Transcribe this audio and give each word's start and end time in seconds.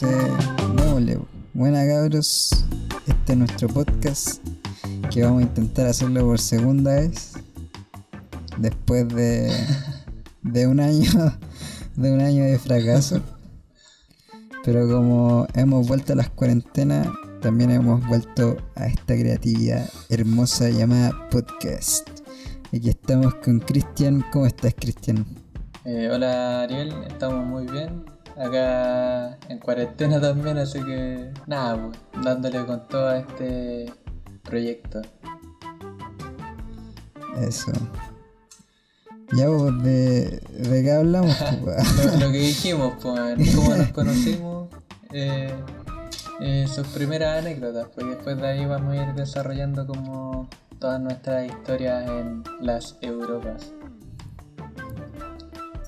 Entonces, 0.00 0.76
démosle. 0.76 1.18
Buena 1.54 1.84
cabros, 1.84 2.64
este 3.08 3.32
es 3.32 3.38
nuestro 3.38 3.66
podcast 3.68 4.46
que 5.10 5.24
vamos 5.24 5.40
a 5.40 5.42
intentar 5.42 5.86
hacerlo 5.86 6.24
por 6.24 6.38
segunda 6.38 6.94
vez. 6.94 7.32
Después 8.58 9.08
de, 9.08 9.52
de 10.42 10.66
un 10.68 10.78
año 10.78 11.10
de 11.96 12.12
un 12.12 12.20
año 12.20 12.44
de 12.44 12.60
fracaso. 12.60 13.20
Pero 14.64 14.88
como 14.88 15.48
hemos 15.54 15.88
vuelto 15.88 16.12
a 16.12 16.16
las 16.16 16.30
cuarentenas, 16.30 17.08
también 17.40 17.72
hemos 17.72 18.06
vuelto 18.06 18.56
a 18.76 18.86
esta 18.86 19.16
creatividad 19.16 19.88
hermosa 20.10 20.70
llamada 20.70 21.28
podcast. 21.28 22.08
Aquí 22.72 22.88
estamos 22.88 23.34
con 23.36 23.58
Cristian. 23.58 24.24
¿Cómo 24.32 24.46
estás, 24.46 24.74
Cristian? 24.74 25.26
Eh, 25.84 26.08
hola 26.12 26.62
Ariel, 26.62 26.92
estamos 27.08 27.44
muy 27.44 27.66
bien. 27.66 28.17
Acá 28.38 29.36
en 29.48 29.58
cuarentena 29.58 30.20
también, 30.20 30.58
así 30.58 30.82
que 30.82 31.30
nada, 31.46 31.90
pues, 32.12 32.24
dándole 32.24 32.64
con 32.64 32.86
todo 32.88 33.08
a 33.08 33.18
este 33.18 33.92
proyecto. 34.42 35.02
Eso. 37.40 37.72
Ya, 39.32 39.46
pues, 39.46 39.82
de, 39.82 40.40
de 40.40 40.82
qué 40.82 40.92
hablamos, 40.92 41.36
pues, 41.64 42.20
lo, 42.20 42.30
que 42.30 42.38
dijimos, 42.38 42.94
pues, 43.02 43.54
cómo 43.54 43.74
nos 43.76 43.88
conocimos, 43.88 44.68
eh, 45.12 45.52
eh, 46.40 46.66
sus 46.72 46.86
primeras 46.88 47.44
anécdotas, 47.44 47.88
pues 47.94 48.06
después 48.06 48.36
de 48.38 48.46
ahí 48.46 48.64
vamos 48.64 48.94
a 48.94 49.08
ir 49.08 49.14
desarrollando 49.14 49.86
como 49.86 50.48
todas 50.78 51.00
nuestras 51.00 51.46
historias 51.46 52.08
en 52.08 52.44
las 52.60 52.96
Europas. 53.00 53.72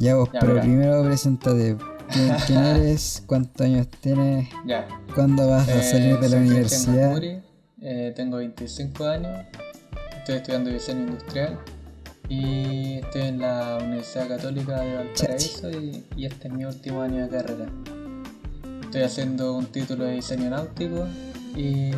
Ya 0.01 0.17
vos, 0.17 0.29
pero 0.33 0.61
primero 0.61 1.05
preséntate. 1.05 1.77
¿Quién, 2.13 2.35
¿Quién, 2.47 2.65
eres? 2.65 3.23
¿Cuántos 3.27 3.67
años 3.67 3.89
tienes? 4.01 4.49
Ya. 4.67 4.89
¿Cuándo 5.15 5.49
vas 5.49 5.69
a 5.69 5.83
salir 5.83 6.19
de 6.19 6.29
la 6.29 6.37
eh, 6.37 6.41
universidad? 6.41 7.23
Eh, 7.83 8.13
tengo 8.15 8.39
25 8.39 9.05
años, 9.07 9.47
estoy 10.19 10.37
estudiando 10.37 10.71
diseño 10.71 11.01
industrial 11.01 11.59
y 12.29 12.99
estoy 12.99 13.23
en 13.23 13.41
la 13.41 13.79
Universidad 13.83 14.29
Católica 14.29 14.81
de 14.81 14.97
Valparaíso 14.97 15.71
y, 15.71 16.05
y, 16.17 16.27
este 16.27 16.49
es 16.49 16.55
mi 16.55 16.65
último 16.65 17.01
año 17.01 17.23
de 17.23 17.29
carrera. 17.29 17.67
Estoy 18.83 19.03
haciendo 19.03 19.55
un 19.55 19.67
título 19.67 20.05
de 20.05 20.13
diseño 20.13 20.51
náutico 20.51 21.07
y 21.57 21.93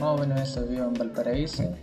más 0.00 0.02
o 0.02 0.18
menos 0.18 0.40
eso, 0.40 0.64
vivo 0.66 0.84
en 0.84 0.94
Valparaíso. 0.94 1.74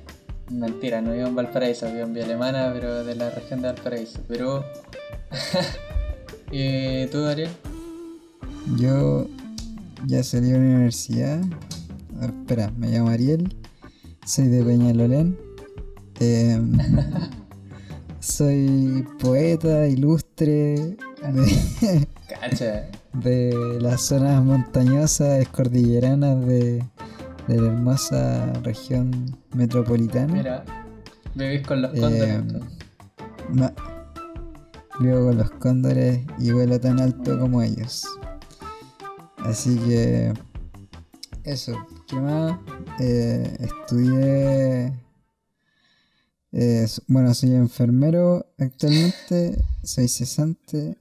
Mentira, 0.50 1.02
no 1.02 1.12
vivo 1.12 1.28
en 1.28 1.36
Valparaíso, 1.36 1.88
vivo 1.88 2.06
en 2.06 2.14
Vía 2.14 2.24
Alemana, 2.24 2.72
pero 2.74 3.04
de 3.04 3.16
la 3.16 3.30
región 3.30 3.62
de 3.62 3.68
Valparaíso. 3.68 4.20
Pero. 4.28 4.64
¿Y 6.52 7.08
tú, 7.08 7.26
Ariel? 7.26 7.50
Yo 8.78 9.28
ya 10.06 10.24
salí 10.24 10.52
de 10.52 10.60
la 10.60 10.66
universidad. 10.66 11.42
espera, 12.22 12.72
me 12.78 12.90
llamo 12.90 13.10
Ariel. 13.10 13.56
Soy 14.26 14.48
de 14.48 14.64
Peñalolén. 14.64 15.38
Em, 16.20 16.78
soy 18.20 19.06
poeta, 19.20 19.88
ilustre. 19.88 20.98
De, 21.22 22.08
Cacha. 22.28 22.90
de 23.14 23.78
las 23.82 24.02
zonas 24.02 24.44
montañosas, 24.44 25.42
escordilleranas 25.42 26.46
de 26.46 26.84
de 27.48 27.62
la 27.62 27.68
hermosa 27.68 28.54
región 28.64 29.38
metropolitana. 29.54 30.34
Mira, 30.34 30.66
vivís 31.36 31.66
con 31.66 31.82
los 31.82 31.92
cóndores. 31.92 32.40
Eh, 32.40 33.74
vivo 35.00 35.26
con 35.28 35.38
los 35.38 35.52
cóndores 35.52 36.22
y 36.40 36.52
vuelo 36.52 36.80
tan 36.80 37.00
alto 37.00 37.40
como 37.40 37.62
ellos. 37.62 38.06
Así 39.38 39.78
que 39.78 40.34
eso, 41.44 41.78
¿qué 42.08 42.16
más? 42.16 42.60
Eh, 43.00 43.58
estudié. 43.60 44.94
Eh, 46.52 46.88
bueno, 47.08 47.34
soy 47.34 47.54
enfermero 47.54 48.46
actualmente, 48.58 49.64
soy 49.84 50.08
cesante. 50.08 50.98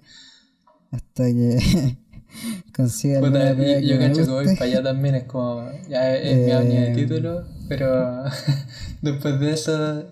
Hasta 0.91 1.25
que 1.25 1.97
consiga 2.77 3.21
Puta, 3.21 3.55
yo, 3.55 3.81
yo 3.81 3.99
cacho 3.99 4.25
que 4.25 4.31
voy 4.31 4.45
para 4.45 4.65
allá 4.65 4.83
también, 4.83 5.15
es 5.15 5.25
como, 5.25 5.69
ya 5.89 6.15
es, 6.15 6.47
mi 6.47 6.53
año 6.53 6.81
de 6.81 6.93
eh, 6.93 6.95
título, 6.95 7.45
pero 7.69 8.25
después 9.03 9.41
de 9.41 9.53
eso, 9.53 10.05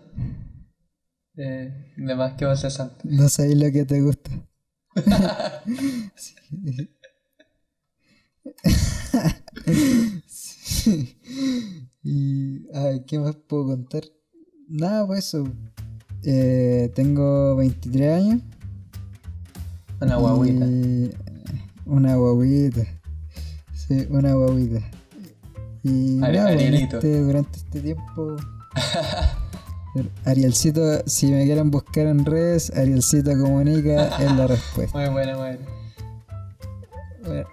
eh, 1.37 1.93
de 1.97 2.15
más 2.15 2.35
que 2.35 2.45
va 2.45 2.53
a 2.53 2.57
ser 2.57 2.71
santo. 2.71 2.97
No 3.05 3.29
sabéis 3.29 3.57
lo 3.57 3.73
que 3.73 3.85
te 3.85 4.01
gusta. 4.01 4.31
Y, 12.05 12.67
a 12.75 12.85
ver, 12.85 13.05
¿qué 13.05 13.19
más 13.19 13.37
puedo 13.37 13.67
contar? 13.67 14.03
Nada, 14.69 15.07
pues 15.07 15.21
eso. 15.21 15.47
Eh, 16.25 16.91
tengo 16.95 17.57
23 17.57 18.13
años. 18.13 18.43
Una 20.01 20.17
guaguita. 20.17 20.67
Una 21.87 22.17
guaguita. 22.17 22.83
Sí, 23.73 24.07
una 24.11 24.35
guaguita. 24.35 24.81
Y 25.85 26.17
nada, 26.17 26.53
este, 26.53 27.21
durante 27.21 27.59
este 27.59 27.81
tiempo. 27.81 28.37
Arielcito, 30.25 31.07
si 31.07 31.31
me 31.31 31.45
quieren 31.45 31.71
buscar 31.71 32.07
en 32.07 32.25
redes, 32.25 32.73
Arielcito 32.75 33.31
comunica 33.33 34.17
es 34.19 34.33
la 34.37 34.47
respuesta. 34.49 34.99
Muy 34.99 35.09
bueno, 35.11 35.39
muy 35.39 35.59
bueno. 37.27 37.49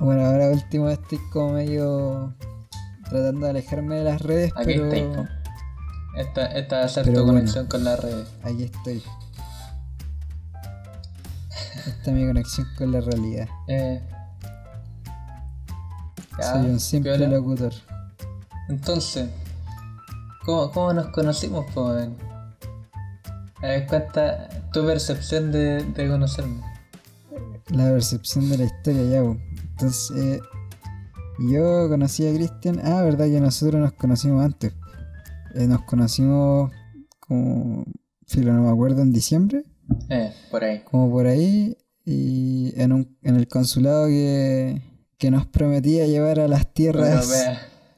Bueno, 0.00 0.24
ahora 0.24 0.48
último 0.48 0.88
estoy 0.88 1.18
como 1.30 1.52
medio 1.52 2.34
tratando 3.08 3.46
de 3.46 3.50
alejarme 3.50 3.96
de 3.96 4.04
las 4.04 4.20
redes, 4.20 4.52
Aquí 4.56 4.72
pero... 4.74 4.86
Estoy, 4.86 5.26
esta, 6.16 6.46
esta 6.46 6.78
va 6.78 6.84
a 6.84 6.88
ser 6.88 7.12
tu 7.12 7.24
conexión 7.24 7.66
con 7.66 7.84
las 7.84 8.00
redes. 8.00 8.28
Aquí 8.42 8.64
estoy. 8.64 9.02
Esta 11.86 12.10
es 12.10 12.12
mi 12.12 12.26
conexión 12.26 12.66
con 12.76 12.92
la 12.92 13.00
realidad. 13.00 13.48
Eh. 13.68 14.02
Soy 16.40 16.66
un 16.66 16.80
simple 16.80 17.28
locutor. 17.28 17.72
Entonces, 18.68 19.28
¿cómo, 20.44 20.70
cómo 20.70 20.92
nos 20.92 21.08
conocimos, 21.08 21.70
joven? 21.72 22.16
A 23.62 23.66
ver, 23.66 23.86
cuenta 23.86 24.48
tu 24.72 24.84
percepción 24.86 25.52
de, 25.52 25.84
de 25.84 26.08
conocerme. 26.08 26.62
La 27.68 27.84
percepción 27.84 28.48
de 28.48 28.58
la 28.58 28.64
historia, 28.64 29.02
ya, 29.04 29.18
Entonces, 29.18 30.40
yo 31.38 31.88
conocí 31.88 32.26
a 32.26 32.34
Cristian. 32.34 32.80
Ah, 32.84 33.02
verdad 33.02 33.26
que 33.26 33.40
nosotros 33.40 33.80
nos 33.80 33.92
conocimos 33.92 34.44
antes. 34.44 34.72
Eh, 35.54 35.66
nos 35.66 35.82
conocimos 35.82 36.70
como. 37.18 37.84
Filo, 38.26 38.52
no 38.52 38.62
me 38.62 38.70
acuerdo, 38.70 39.02
en 39.02 39.12
diciembre. 39.12 39.64
Eh, 40.08 40.32
por 40.50 40.64
ahí. 40.64 40.82
Como 40.90 41.10
por 41.10 41.26
ahí. 41.26 41.76
Y 42.04 42.72
en, 42.80 42.92
un, 42.92 43.16
en 43.22 43.36
el 43.36 43.46
consulado 43.48 44.06
que, 44.06 44.80
que 45.18 45.30
nos 45.30 45.46
prometía 45.46 46.06
llevar 46.06 46.40
a 46.40 46.48
las 46.48 46.72
tierras 46.72 47.28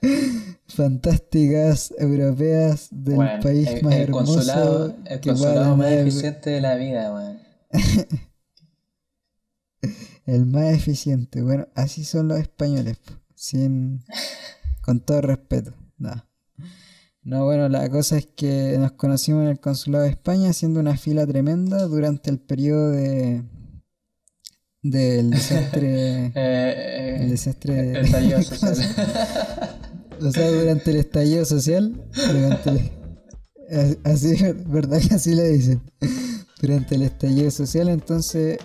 fantásticas 0.73 1.95
europeas 1.99 2.89
del 2.91 3.41
país 3.43 3.83
más 3.83 3.95
hermoso. 3.95 4.35
Consulado, 4.35 4.97
el 5.07 5.21
consulado 5.21 5.77
más 5.77 5.93
eficiente 5.93 6.51
de 6.51 6.61
la 6.61 6.77
vida, 6.77 7.13
weón. 7.13 7.39
el 10.27 10.47
más 10.47 10.75
eficiente. 10.75 11.43
Bueno, 11.43 11.69
así 11.75 12.05
son 12.05 12.29
los 12.29 12.39
españoles, 12.39 12.99
sin 13.35 14.05
con 14.81 15.01
todo 15.01 15.21
respeto. 15.21 15.75
No. 15.99 16.25
No, 17.25 17.45
bueno, 17.45 17.69
la 17.69 17.89
cosa 17.89 18.19
es 18.19 18.27
que 18.27 18.77
nos 18.79 18.93
conocimos 18.93 19.43
en 19.43 19.51
el 19.51 19.61
consulado 19.61 20.05
de 20.05 20.11
España 20.11 20.51
haciendo 20.51 20.81
una 20.81 20.97
fila 20.97 21.27
tremenda 21.27 21.87
durante 21.87 22.31
el 22.31 22.41
periodo 22.41 22.91
de 22.91 23.45
del 24.83 25.31
desastre 25.31 26.27
eh, 26.27 26.33
eh, 26.35 27.17
el 27.21 27.31
desastre 27.31 27.93
el 27.93 28.09
social 28.45 28.77
o 30.23 30.33
sea 30.33 30.51
durante 30.51 30.91
el 30.91 30.97
estallido 30.99 31.45
social 31.45 31.93
durante 32.15 32.93
así 34.05 34.37
verdad 34.67 35.01
que 35.01 35.15
así 35.15 35.35
le 35.35 35.49
dicen 35.49 35.83
durante 36.61 36.95
el 36.95 37.03
estallido 37.03 37.51
social 37.51 37.89
entonces 37.89 38.59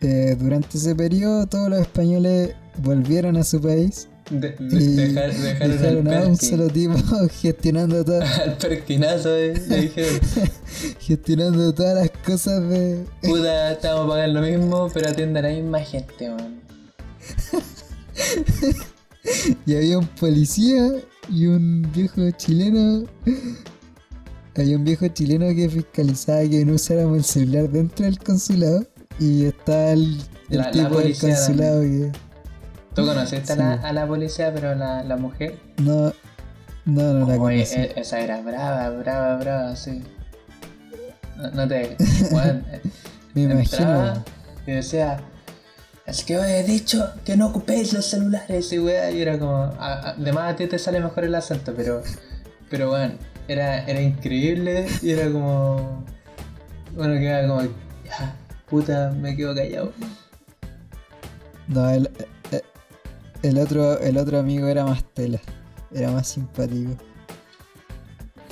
eh, 0.00 0.36
durante 0.38 0.78
ese 0.78 0.94
periodo 0.94 1.46
todos 1.46 1.68
los 1.70 1.80
españoles 1.80 2.54
volvieron 2.78 3.36
a 3.36 3.44
su 3.44 3.60
país 3.60 4.08
de, 4.30 4.56
dejar, 4.58 5.34
dejaron, 5.34 6.08
a 6.08 6.20
un 6.22 6.36
solo 6.36 6.68
tipo 6.68 6.94
gestionando 7.42 8.04
todo. 8.04 8.22
al 8.42 8.56
perquinazo, 8.56 9.36
eh, 9.36 9.54
le 9.68 9.80
dijeron. 9.82 10.20
gestionando 10.98 11.74
todas 11.74 11.94
las 11.96 12.10
cosas 12.24 12.66
de. 12.68 13.04
Puta, 13.22 13.72
estamos 13.72 14.08
pagando 14.08 14.40
lo 14.40 14.46
mismo, 14.46 14.88
pero 14.94 15.10
atiende 15.10 15.40
a 15.40 15.42
la 15.42 15.48
misma 15.50 15.80
gente, 15.80 16.30
man. 16.30 16.60
y 19.66 19.76
había 19.76 19.98
un 19.98 20.06
policía 20.06 20.92
y 21.30 21.46
un 21.46 21.90
viejo 21.94 22.30
chileno. 22.32 23.04
Había 24.56 24.76
un 24.76 24.84
viejo 24.84 25.08
chileno 25.08 25.46
que 25.54 25.68
fiscalizaba 25.68 26.42
que 26.42 26.64
no 26.64 26.74
usáramos 26.74 27.16
el 27.18 27.24
celular 27.24 27.68
dentro 27.70 28.04
del 28.04 28.18
consulado. 28.18 28.86
Y 29.18 29.44
estaba 29.46 29.90
el, 29.90 30.20
el 30.50 30.70
tipo 30.70 30.98
del 30.98 31.16
consulado 31.18 31.80
que 31.82 32.12
¿Tú 32.94 33.04
conociste 33.06 33.52
a, 33.52 33.56
la, 33.56 33.72
a 33.74 33.92
la 33.92 34.06
policía, 34.06 34.52
pero 34.54 34.74
la, 34.74 35.02
la 35.02 35.16
mujer? 35.16 35.58
No, 35.78 36.12
no, 36.84 37.12
no 37.14 37.26
la 37.26 37.36
conocí. 37.36 37.74
e- 37.76 37.92
esa 37.96 38.20
era 38.20 38.40
brava, 38.40 38.90
brava, 38.90 39.36
brava, 39.36 39.74
sí. 39.76 40.02
No, 41.36 41.50
no 41.50 41.66
te. 41.68 41.96
Bueno, 42.30 42.62
Me 43.34 43.42
imagino. 43.42 44.22
y 44.66 44.72
decía. 44.72 45.20
Es 46.06 46.22
que 46.22 46.36
os 46.36 46.44
he 46.44 46.62
dicho 46.64 47.12
que 47.24 47.36
no 47.36 47.46
ocupéis 47.46 47.92
los 47.94 48.04
celulares 48.04 48.72
y 48.72 48.78
weá. 48.78 49.10
Y 49.10 49.22
era 49.22 49.38
como. 49.38 49.72
Además 49.78 50.52
a 50.52 50.56
ti 50.56 50.66
te 50.66 50.78
sale 50.78 51.00
mejor 51.00 51.24
el 51.24 51.34
acento, 51.34 51.72
pero. 51.74 52.02
Pero 52.68 52.90
bueno, 52.90 53.14
era, 53.48 53.84
era 53.86 54.00
increíble 54.00 54.86
y 55.02 55.10
era 55.10 55.30
como. 55.30 56.04
Bueno, 56.94 57.14
quedaba 57.14 57.48
como. 57.48 57.62
Ya, 58.04 58.36
puta, 58.68 59.10
me 59.12 59.34
quedo 59.34 59.54
callado. 59.54 59.92
No, 61.68 61.88
el, 61.88 62.10
eh, 62.52 62.62
el 63.42 63.58
otro, 63.58 63.98
el 63.98 64.18
otro 64.18 64.38
amigo 64.38 64.68
era 64.68 64.84
más 64.84 65.02
tela, 65.14 65.40
era 65.94 66.10
más 66.10 66.28
simpático. 66.28 66.92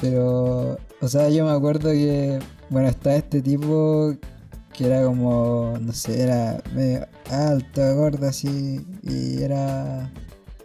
Pero, 0.00 0.78
o 1.00 1.08
sea, 1.08 1.28
yo 1.28 1.44
me 1.44 1.52
acuerdo 1.52 1.90
que, 1.90 2.38
bueno, 2.70 2.88
estaba 2.88 3.16
este 3.16 3.42
tipo 3.42 4.14
que 4.76 4.86
era 4.86 5.04
como, 5.04 5.74
no 5.80 5.92
sé, 5.92 6.22
era 6.22 6.62
medio 6.74 7.06
alto, 7.30 7.96
gordo 7.96 8.28
así, 8.28 8.84
y 9.02 9.42
era... 9.42 10.10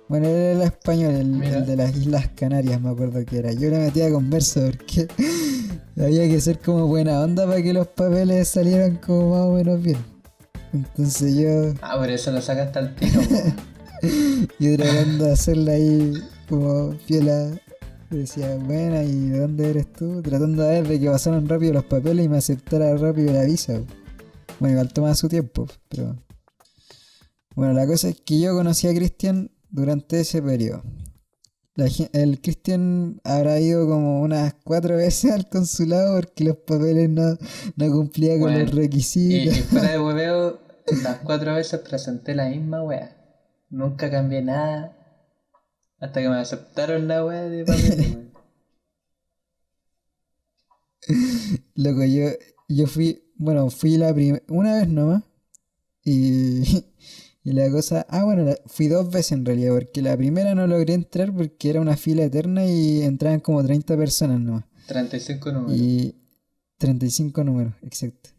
Bueno, 0.08 0.28
era 0.28 0.54
el 0.54 0.62
español, 0.62 1.16
el, 1.16 1.66
de 1.66 1.76
las 1.76 1.96
Islas 1.96 2.30
Canarias, 2.34 2.80
me 2.80 2.90
acuerdo 2.90 3.26
que 3.26 3.40
era. 3.40 3.52
Yo 3.52 3.70
le 3.70 3.80
metía 3.80 4.10
conversa 4.10 4.62
porque 4.62 5.08
había 6.02 6.30
que 6.30 6.40
ser 6.40 6.60
como 6.60 6.88
buena 6.88 7.20
onda 7.20 7.46
para 7.46 7.62
que 7.62 7.74
los 7.74 7.88
papeles 7.88 8.48
salieran 8.48 8.96
como 8.98 9.32
más 9.32 9.46
o 9.48 9.54
menos 9.54 9.84
bien. 9.84 9.98
Entonces 10.72 11.36
yo... 11.36 11.74
Ah, 11.82 11.98
por 11.98 12.10
eso 12.10 12.32
lo 12.32 12.42
sacaste 12.42 12.80
al 12.80 12.96
tiro. 12.96 13.22
Yo 14.60 14.78
tratando 14.78 15.26
de 15.26 15.32
hacerla 15.32 15.72
ahí 15.72 16.14
como 16.48 16.94
Decía, 18.10 18.56
buena, 18.56 19.04
¿y 19.04 19.30
de 19.30 19.40
dónde 19.40 19.70
eres 19.70 19.92
tú? 19.92 20.22
Tratando 20.22 20.64
de 20.64 20.82
ver 20.82 20.88
de 20.88 21.00
que 21.00 21.10
pasaran 21.10 21.48
rápido 21.48 21.74
los 21.74 21.84
papeles 21.86 22.26
y 22.26 22.30
me 22.30 22.38
aceptara 22.38 22.96
rápido 22.96 23.34
la 23.34 23.44
visa. 23.44 23.82
Bueno, 24.60 24.74
igual 24.76 24.94
toma 24.94 25.14
su 25.14 25.28
tiempo, 25.28 25.68
pero... 25.90 26.16
Bueno, 27.56 27.74
la 27.74 27.86
cosa 27.86 28.10
es 28.10 28.22
que 28.22 28.40
yo 28.40 28.54
conocí 28.56 28.88
a 28.88 28.94
Cristian 28.94 29.52
durante 29.70 30.22
ese 30.22 30.42
periodo. 30.42 30.84
La 31.76 31.88
el 32.14 32.42
Cristian 32.42 33.20
habrá 33.24 33.60
ido 33.60 33.88
como 33.88 34.22
unas 34.22 34.56
cuatro 34.64 34.96
veces 34.96 35.32
al 35.34 35.50
consulado 35.50 36.16
porque 36.16 36.44
los 36.46 36.58
papeles 36.58 37.10
no, 37.10 37.38
no 37.76 37.92
cumplían 37.92 38.40
con 38.40 38.54
los 38.58 38.72
Y, 38.72 38.76
requisitos. 38.76 39.58
y 39.58 39.62
fuera 39.64 39.92
de 39.92 40.00
hueveo, 40.00 40.60
las 41.04 41.18
cuatro 41.18 41.54
veces 41.56 41.80
presenté 41.82 42.34
la 42.36 42.48
misma 42.50 42.82
wea. 42.84 43.16
Nunca 43.70 44.10
cambié 44.10 44.42
nada. 44.42 44.97
Hasta 46.00 46.22
que 46.22 46.30
me 46.30 46.36
aceptaron 46.38 47.08
la 47.08 47.26
wea 47.26 47.44
de 47.44 47.66
papel. 47.66 48.32
Loco, 51.76 52.04
yo, 52.06 52.30
yo 52.68 52.88
fui, 52.88 53.24
bueno, 53.36 53.70
fui 53.70 53.98
la 53.98 54.14
primera, 54.14 54.44
una 54.50 54.76
vez 54.76 54.88
nomás. 54.88 55.24
Y, 56.04 56.84
y 57.44 57.52
la 57.54 57.70
cosa, 57.72 58.06
ah, 58.10 58.24
bueno, 58.26 58.44
la- 58.44 58.58
fui 58.68 58.88
dos 58.88 59.10
veces 59.12 59.34
en 59.34 59.46
realidad, 59.46 59.74
porque 59.74 60.02
la 60.02 60.16
primera 60.18 60.54
no 60.56 60.68
logré 60.68 60.94
entrar 60.94 61.34
porque 61.34 61.70
era 61.70 61.82
una 61.82 61.98
fila 61.98 62.24
eterna 62.24 62.66
y 62.66 63.02
entraban 63.04 63.40
como 63.40 63.64
30 63.64 63.96
personas 63.98 64.40
nomás. 64.40 64.66
35 64.88 65.52
números. 65.52 65.78
Y 65.78 66.16
35 66.78 67.44
números, 67.44 67.74
exacto. 67.82 68.30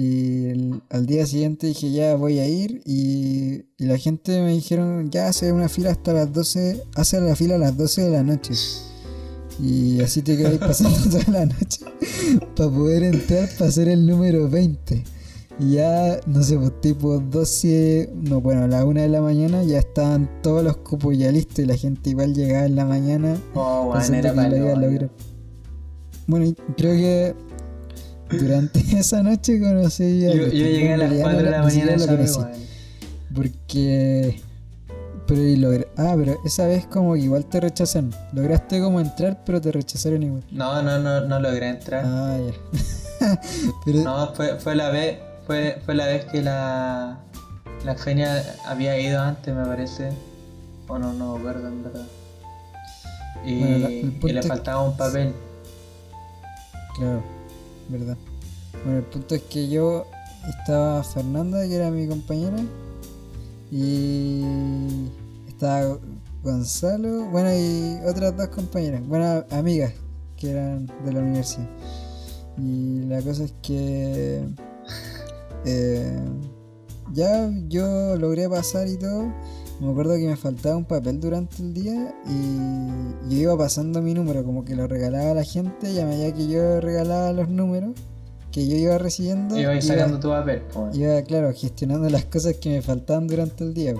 Y 0.00 0.44
el- 0.46 0.80
al 0.90 1.06
día 1.06 1.26
siguiente 1.26 1.66
dije, 1.66 1.90
ya 1.90 2.14
voy 2.14 2.38
a 2.38 2.46
ir. 2.46 2.82
Y, 2.86 3.64
y 3.76 3.84
la 3.86 3.98
gente 3.98 4.40
me 4.42 4.52
dijeron, 4.52 5.10
ya 5.10 5.26
hace 5.26 5.50
una 5.50 5.68
fila 5.68 5.90
hasta 5.90 6.12
las 6.12 6.32
12, 6.32 6.84
hace 6.94 7.20
la 7.20 7.34
fila 7.34 7.56
a 7.56 7.58
las 7.58 7.76
12 7.76 8.02
de 8.02 8.10
la 8.10 8.22
noche. 8.22 8.54
Y 9.60 10.00
así 10.00 10.22
te 10.22 10.36
quedáis 10.36 10.60
pasando 10.60 10.96
toda 11.10 11.24
la 11.40 11.46
noche 11.46 11.80
para 12.56 12.70
poder 12.70 13.02
entrar 13.02 13.48
para 13.58 13.70
hacer 13.70 13.88
el 13.88 14.06
número 14.06 14.48
20. 14.48 15.02
Y 15.58 15.72
ya, 15.72 16.20
no 16.28 16.44
sé, 16.44 16.56
pues 16.56 16.80
tipo 16.80 17.18
12, 17.18 18.10
no, 18.22 18.40
bueno, 18.40 18.62
a 18.62 18.68
la 18.68 18.84
1 18.84 19.00
de 19.00 19.08
la 19.08 19.20
mañana 19.20 19.64
ya 19.64 19.80
estaban 19.80 20.30
todos 20.44 20.62
los 20.62 20.76
cupos 20.76 21.18
ya 21.18 21.32
listos 21.32 21.58
y 21.58 21.66
la 21.66 21.74
gente 21.76 22.10
igual 22.10 22.32
llegaba 22.34 22.66
en 22.66 22.76
la 22.76 22.84
mañana 22.84 23.36
Oh, 23.56 23.90
pensando 23.92 24.18
era 24.28 24.32
para. 24.36 24.48
Bueno, 26.28 26.54
creo 26.76 26.92
que 26.94 27.34
durante 28.30 28.80
esa 28.98 29.22
noche 29.22 29.60
conocí 29.60 30.26
a 30.26 30.34
Yo, 30.34 30.46
llegué 30.48 30.94
a 30.94 30.96
las 30.96 31.08
Bueno, 31.10 31.16
ya 31.18 31.22
4 31.24 31.38
de 31.38 31.44
no- 31.44 31.50
la 31.50 31.62
mañana 31.62 31.96
lo 31.96 32.06
conocí. 32.06 32.40
Porque. 33.34 34.40
Pero 35.26 35.42
y 35.42 35.56
logré. 35.56 35.88
Ah, 35.98 36.14
pero 36.16 36.38
esa 36.44 36.66
vez 36.66 36.86
como 36.86 37.12
que 37.14 37.20
igual 37.20 37.44
te 37.44 37.60
rechazan. 37.60 38.10
Lograste 38.32 38.80
como 38.80 38.98
entrar, 39.00 39.42
pero 39.44 39.60
te 39.60 39.70
rechazaron 39.72 40.22
igual. 40.22 40.42
No, 40.50 40.82
no, 40.82 40.98
no, 40.98 41.20
no 41.20 41.38
logré 41.40 41.68
entrar. 41.68 42.02
Ah, 42.06 42.38
ya. 43.20 43.40
pero. 43.84 44.00
No, 44.04 44.32
fue, 44.34 44.58
fue 44.58 44.74
la 44.74 44.88
vez, 44.90 45.18
fue, 45.46 45.80
fue 45.84 45.94
la 45.94 46.06
vez 46.06 46.24
que 46.24 46.40
la, 46.42 47.18
la 47.84 47.94
genia 47.96 48.42
había 48.64 48.98
ido 48.98 49.20
antes, 49.20 49.54
me 49.54 49.66
parece. 49.66 50.08
O 50.86 50.98
no, 50.98 51.12
no 51.12 51.34
me 51.34 51.40
acuerdo 51.40 51.68
en 51.68 51.82
verdad. 51.84 52.06
Y, 53.44 53.58
Bueno, 53.58 53.78
la- 53.78 53.88
el 53.88 53.92
y 53.98 54.02
punto 54.12 54.28
le 54.28 54.42
faltaba 54.42 54.82
un 54.82 54.96
papel. 54.96 55.34
Claro, 56.96 57.22
verdad. 57.88 58.16
Bueno, 58.84 58.98
el 58.98 59.04
punto 59.04 59.34
es 59.34 59.42
que 59.42 59.68
yo 59.68 60.06
estaba 60.48 61.02
Fernanda, 61.02 61.66
que 61.66 61.74
era 61.74 61.90
mi 61.90 62.06
compañera, 62.06 62.58
y 63.70 64.42
estaba 65.48 65.98
Gonzalo, 66.42 67.24
bueno, 67.30 67.52
y 67.52 67.98
otras 68.08 68.36
dos 68.36 68.48
compañeras, 68.48 69.06
bueno, 69.06 69.44
amigas 69.50 69.92
que 70.36 70.50
eran 70.50 70.86
de 71.04 71.12
la 71.12 71.20
universidad. 71.20 71.68
Y 72.56 73.04
la 73.06 73.20
cosa 73.22 73.44
es 73.44 73.54
que 73.62 74.44
eh, 75.64 76.20
ya 77.12 77.50
yo 77.68 78.16
logré 78.16 78.48
pasar 78.48 78.88
y 78.88 78.96
todo. 78.96 79.32
Me 79.80 79.90
acuerdo 79.92 80.14
que 80.16 80.26
me 80.26 80.36
faltaba 80.36 80.76
un 80.76 80.84
papel 80.84 81.20
durante 81.20 81.62
el 81.62 81.72
día 81.72 82.12
y 82.26 83.32
yo 83.34 83.36
iba 83.42 83.56
pasando 83.56 84.02
mi 84.02 84.12
número, 84.12 84.42
como 84.44 84.64
que 84.64 84.74
lo 84.74 84.88
regalaba 84.88 85.30
a 85.30 85.34
la 85.34 85.44
gente 85.44 85.90
y 85.92 86.00
a 86.00 86.04
medida 86.06 86.32
que 86.34 86.48
yo 86.48 86.80
regalaba 86.80 87.32
los 87.32 87.48
números 87.48 87.92
que 88.50 88.66
yo 88.66 88.74
iba 88.76 88.98
recibiendo, 88.98 89.56
iba 89.56 89.72
iba, 89.74 89.82
sacando 89.82 90.18
tu 90.18 90.30
papel, 90.30 90.62
pues. 90.72 90.96
iba, 90.96 91.22
claro, 91.22 91.52
gestionando 91.54 92.08
las 92.10 92.24
cosas 92.24 92.54
que 92.56 92.70
me 92.70 92.82
faltaban 92.82 93.28
durante 93.28 93.62
el 93.62 93.74
día. 93.74 93.94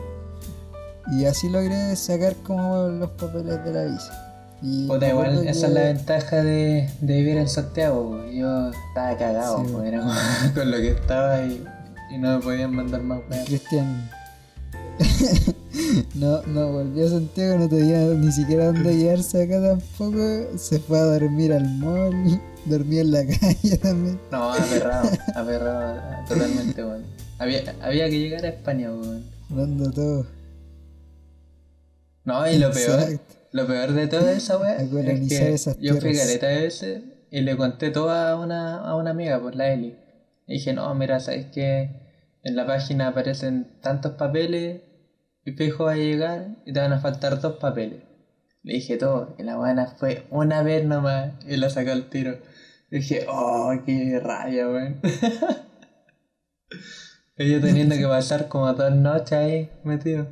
Y 1.13 1.27
así 1.27 1.49
logré 1.49 1.95
sacar 1.97 2.35
como 2.37 2.89
los 2.89 3.11
papeles 3.11 3.65
de 3.65 3.73
la 3.73 3.85
visa. 3.85 4.25
Y 4.61 4.89
Puta, 4.89 5.09
igual 5.09 5.47
esa 5.47 5.67
es 5.69 5.73
la 5.73 5.83
ventaja 5.83 6.43
de, 6.43 6.91
de 7.01 7.17
vivir 7.17 7.37
en 7.37 7.49
Santiago. 7.49 8.11
po. 8.11 8.25
Yo 8.33 8.71
estaba 8.71 9.17
cagado, 9.17 9.59
Sí, 9.65 9.71
po, 9.73 9.79
po. 9.79 9.85
era 9.85 10.03
con 10.55 10.71
lo 10.71 10.77
que 10.79 10.91
estaba 10.91 11.43
y, 11.43 11.65
y 12.11 12.19
no 12.19 12.37
me 12.39 12.43
podían 12.43 12.75
mandar 12.75 13.03
más. 13.03 13.21
Cristian 13.47 14.11
no, 16.15 16.43
no 16.43 16.73
volvió 16.73 17.07
a 17.07 17.11
Santiago, 17.11 17.59
no 17.59 17.69
tenía 17.69 17.99
ni 18.01 18.33
siquiera 18.33 18.67
dónde 18.67 18.97
quedarse 18.97 19.43
acá 19.43 19.61
tampoco. 19.61 20.59
Se 20.59 20.79
fue 20.79 20.99
a 20.99 21.05
dormir 21.05 21.53
al 21.53 21.69
mall, 21.79 22.41
dormía 22.65 23.03
en 23.03 23.13
la 23.13 23.27
calle 23.41 23.79
también. 23.79 24.21
No, 24.31 24.53
aperrado, 24.53 25.11
aperrado 25.35 26.01
totalmente, 26.29 26.85
weón. 26.85 27.05
Había, 27.39 27.75
había 27.81 28.09
que 28.09 28.19
llegar 28.19 28.45
a 28.45 28.49
España, 28.49 28.91
weón. 28.91 29.25
Dando 29.49 29.91
todo. 29.91 30.27
No, 32.25 32.51
y 32.51 32.59
lo 32.59 32.71
peor, 32.71 33.21
lo 33.53 33.67
peor 33.67 33.93
de 33.93 34.07
toda 34.07 34.33
esa 34.33 34.59
wea 34.59 34.73
A 34.73 34.83
es 34.83 35.29
que 35.29 35.55
esas 35.55 35.79
yo 35.79 35.97
fui 35.97 36.15
caleta 36.15 36.47
de 36.47 36.61
veces 36.61 37.03
y 37.31 37.41
le 37.41 37.57
conté 37.57 37.91
todo 37.91 38.11
a 38.11 38.37
una, 38.37 38.79
a 38.79 38.97
una 38.97 39.11
amiga 39.11 39.41
por 39.41 39.55
la 39.55 39.73
Eli. 39.73 39.97
Y 40.47 40.55
dije, 40.55 40.73
no, 40.75 40.95
mira, 40.95 41.21
sabes 41.21 41.47
que 41.47 41.91
en 42.43 42.57
la 42.57 42.67
página 42.67 43.09
aparecen 43.09 43.69
tantos 43.81 44.13
papeles 44.13 44.83
y 45.49 45.53
fijo 45.53 45.85
va 45.85 45.93
a 45.93 45.97
llegar 45.97 46.57
y 46.67 46.75
te 46.75 46.81
van 46.81 46.93
a 46.93 47.01
faltar 47.01 47.41
dos 47.41 47.57
papeles. 47.57 48.03
Le 48.63 48.75
dije 48.75 48.99
todo, 48.99 49.35
y 49.39 49.45
la 49.45 49.57
buena 49.57 49.87
fue 49.87 50.27
una 50.31 50.63
vez 50.63 50.85
nomás 50.85 51.33
y 51.47 51.57
la 51.57 51.71
sacó 51.71 51.93
al 51.93 52.11
tiro. 52.11 52.39
dije, 52.91 53.25
oh, 53.31 53.73
qué 53.87 54.21
rabia, 54.23 54.69
weón. 54.69 55.01
Y 57.41 57.53
yo 57.53 57.61
teniendo 57.61 57.95
que 57.95 58.07
pasar 58.07 58.49
como 58.49 58.73
dos 58.73 58.93
noches 58.93 59.33
ahí 59.33 59.71
metido. 59.85 60.27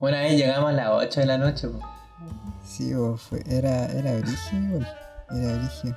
Una 0.00 0.20
vez 0.22 0.36
llegamos 0.36 0.70
a 0.70 0.72
las 0.72 0.88
8 0.90 1.20
de 1.20 1.26
la 1.26 1.38
noche, 1.38 1.68
po. 1.68 1.80
Sí, 2.66 2.92
bo, 2.94 3.16
fue, 3.16 3.44
era, 3.48 3.86
era 3.86 4.18
igual. 4.18 4.88
Era 5.30 5.56
brígido. 5.56 5.96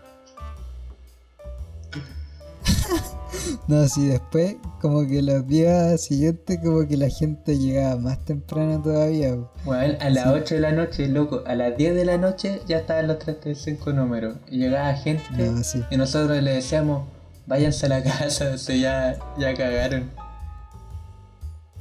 no, 3.67 3.87
sí, 3.87 4.07
después, 4.07 4.55
como 4.81 5.05
que 5.07 5.21
los 5.21 5.47
días 5.47 6.01
siguientes, 6.01 6.59
como 6.63 6.87
que 6.87 6.97
la 6.97 7.09
gente 7.09 7.57
llegaba 7.57 7.95
más 7.97 8.23
temprano 8.25 8.81
todavía. 8.81 9.35
Bueno, 9.65 9.95
a 9.99 10.09
las 10.09 10.27
8 10.27 10.55
de 10.55 10.61
la 10.61 10.71
noche, 10.71 11.07
loco, 11.07 11.43
a 11.45 11.55
las 11.55 11.75
10 11.77 11.95
de 11.95 12.05
la 12.05 12.17
noche 12.17 12.61
ya 12.67 12.77
estaban 12.77 13.07
los 13.07 13.19
35 13.19 13.93
números. 13.93 14.37
Y 14.49 14.57
llegaba 14.59 14.93
gente 14.95 15.23
No, 15.37 15.63
sí. 15.63 15.83
y 15.89 15.97
nosotros 15.97 16.41
le 16.41 16.51
decíamos, 16.53 17.07
váyanse 17.45 17.85
a 17.85 17.89
la 17.89 18.03
casa, 18.03 18.51
o 18.53 18.57
sea, 18.57 18.75
ya, 18.75 19.19
ya 19.37 19.53
cagaron. 19.53 20.09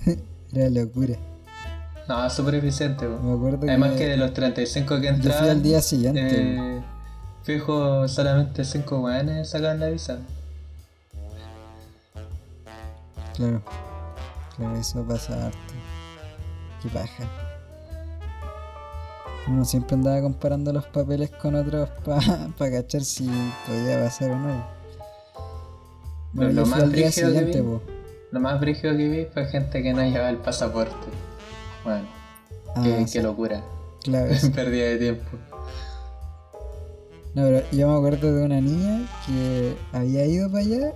Era 0.52 0.70
locura. 0.70 1.16
No, 2.08 2.30
súper 2.30 2.54
eficiente, 2.56 3.04
po. 3.06 3.18
Me 3.20 3.32
acuerdo 3.34 3.66
Además 3.68 3.92
que, 3.92 3.98
que 3.98 4.06
de 4.10 4.16
los 4.16 4.32
35 4.32 4.96
que 5.00 5.02
yo 5.02 5.08
fui 5.08 5.16
entraban, 5.16 5.48
al 5.50 5.62
día 5.62 5.82
siguiente. 5.82 6.20
eh, 6.30 6.80
fijo 7.42 8.06
solamente 8.08 8.64
5 8.64 9.00
weones 9.00 9.48
sacaban 9.48 9.80
la 9.80 9.88
visa. 9.88 10.18
Claro. 13.36 13.62
Claro, 14.56 14.76
eso 14.76 15.04
pasa 15.04 15.46
harto. 15.46 15.58
Qué 16.82 16.88
paja. 16.88 17.24
Uno 19.48 19.64
siempre 19.64 19.94
andaba 19.94 20.20
comparando 20.22 20.72
los 20.72 20.86
papeles 20.86 21.30
con 21.30 21.54
otros 21.54 21.88
para 22.58 22.70
cachar 22.70 23.02
si 23.04 23.28
podía 23.66 24.02
pasar 24.02 24.30
o 24.30 24.36
no. 24.38 24.64
Bueno, 26.32 26.52
Lo- 26.52 26.66
más 26.66 26.78
día 26.92 27.06
brígido 27.06 27.28
que 27.32 27.34
siguiente, 27.38 27.60
vi-. 27.60 27.78
Lo 28.32 28.40
más 28.40 28.60
brígido 28.60 28.96
que 28.96 29.08
vi 29.08 29.24
fue 29.26 29.46
gente 29.46 29.82
que 29.82 29.92
no 29.92 30.02
llevaba 30.02 30.30
el 30.30 30.38
pasaporte. 30.38 30.94
Bueno, 31.84 32.06
Ah, 32.74 32.82
qué, 32.82 33.06
sí, 33.06 33.12
qué 33.18 33.22
locura. 33.22 33.62
claro. 34.02 34.30
Pérdida 34.54 34.86
de 34.86 34.96
tiempo. 34.98 35.30
No, 37.34 37.42
pero 37.44 37.62
yo 37.70 37.88
me 37.88 37.96
acuerdo 37.98 38.34
de 38.34 38.44
una 38.44 38.60
niña 38.60 39.06
que 39.26 39.76
había 39.92 40.24
ido 40.26 40.50
para 40.50 40.64
allá 40.64 40.92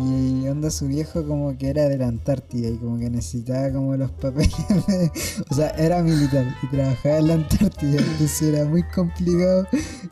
y 0.00 0.48
onda 0.48 0.70
su 0.70 0.86
viejo 0.86 1.26
como 1.26 1.56
que 1.58 1.68
era 1.70 1.88
de 1.88 1.98
la 1.98 2.08
Antártida 2.08 2.68
y 2.68 2.76
como 2.76 2.98
que 2.98 3.10
necesitaba 3.10 3.70
como 3.72 3.96
los 3.96 4.10
papeles. 4.12 4.52
de- 4.88 5.10
o 5.48 5.54
sea, 5.54 5.70
era 5.70 6.02
militar 6.02 6.46
y 6.62 6.66
trabajaba 6.76 7.18
en 7.18 7.26
la 7.28 7.34
Antártida, 7.34 8.00
entonces 8.00 8.42
era 8.42 8.64
muy 8.64 8.82
complicado 8.84 9.66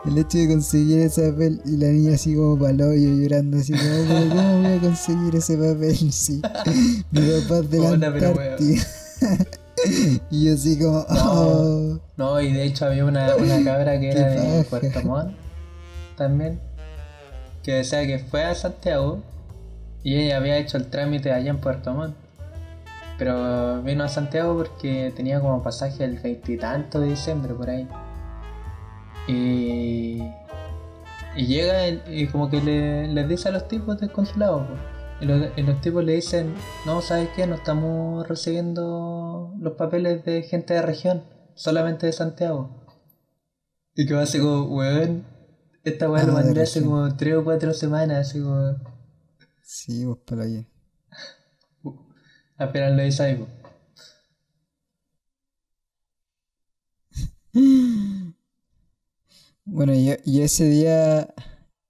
el 0.06 0.18
hecho 0.18 0.38
de 0.38 0.48
conseguir 0.48 1.00
ese 1.00 1.30
papel 1.30 1.60
y 1.64 1.76
la 1.76 1.88
niña 1.88 2.14
así 2.14 2.34
como 2.34 2.58
palo 2.58 2.94
y 2.94 3.22
llorando 3.22 3.58
así 3.58 3.72
como, 3.72 3.84
"¿Pero 4.08 4.28
¿cómo 4.28 4.62
voy 4.62 4.72
a 4.72 4.80
conseguir 4.80 5.36
ese 5.36 5.56
papel? 5.56 5.96
Sí, 6.12 6.42
mi 7.10 7.20
papá 7.42 7.58
es 7.58 7.70
de 7.70 7.78
la. 7.78 7.88
Antártida. 7.90 8.82
y 10.30 10.44
yo 10.44 10.54
así 10.54 10.78
como, 10.78 10.98
oh, 11.08 11.98
No, 12.16 12.40
y 12.40 12.52
de 12.52 12.64
hecho 12.64 12.86
había 12.86 13.04
una, 13.04 13.36
una 13.36 13.62
cabra 13.64 13.98
que 14.00 14.10
era 14.10 14.28
de. 14.30 14.64
Puerto 14.64 15.02
Montt 15.02 15.32
también, 16.16 16.58
que 17.62 17.72
decía 17.72 18.06
que 18.06 18.18
fue 18.18 18.42
a 18.44 18.54
Santiago 18.54 19.22
y 20.06 20.14
ella 20.20 20.36
había 20.36 20.56
hecho 20.58 20.76
el 20.76 20.86
trámite 20.86 21.32
allá 21.32 21.50
en 21.50 21.58
Puerto 21.58 21.92
Montt. 21.92 22.14
Pero 23.18 23.82
vino 23.82 24.04
a 24.04 24.08
Santiago 24.08 24.56
porque 24.56 25.12
tenía 25.16 25.40
como 25.40 25.64
pasaje 25.64 26.04
el 26.04 26.20
veintitanto 26.20 27.00
de 27.00 27.08
diciembre 27.08 27.52
por 27.54 27.68
ahí. 27.68 27.88
Y, 29.26 30.22
y 31.34 31.46
llega 31.48 31.88
y, 31.88 32.02
y 32.06 32.26
como 32.28 32.48
que 32.48 32.62
le, 32.62 33.08
les 33.08 33.28
dice 33.28 33.48
a 33.48 33.50
los 33.50 33.66
tipos 33.66 33.98
del 33.98 34.12
consulado. 34.12 34.68
po. 34.68 34.74
Y 35.20 35.24
los, 35.24 35.48
y 35.56 35.62
los 35.62 35.80
tipos 35.80 36.04
le 36.04 36.12
dicen, 36.12 36.54
no, 36.84 37.00
¿sabes 37.00 37.28
qué? 37.34 37.48
No 37.48 37.56
estamos 37.56 38.28
recibiendo 38.28 39.54
los 39.58 39.72
papeles 39.72 40.24
de 40.24 40.42
gente 40.44 40.74
de 40.74 40.82
región, 40.82 41.24
solamente 41.56 42.06
de 42.06 42.12
Santiago. 42.12 42.70
Y 43.96 44.06
que 44.06 44.14
va 44.14 44.22
así 44.22 44.38
como, 44.38 44.66
weón, 44.66 45.24
esta 45.82 46.08
weá 46.08 46.22
Ah, 46.22 46.26
lo 46.26 46.36
de 46.36 46.44
mandé 46.44 46.62
hace 46.62 46.80
como 46.84 47.16
3 47.16 47.34
o 47.38 47.42
4 47.42 47.74
semanas, 47.74 48.28
así 48.28 48.40
como, 48.40 48.76
sí, 49.66 50.04
vos 50.04 50.18
para 50.24 50.44
allá. 50.44 50.64
apenas 52.56 52.92
lo 52.92 53.38
po. 53.38 53.48
Bueno, 59.68 59.92
yo, 59.94 60.14
y 60.24 60.42
ese 60.42 60.66
día, 60.66 61.34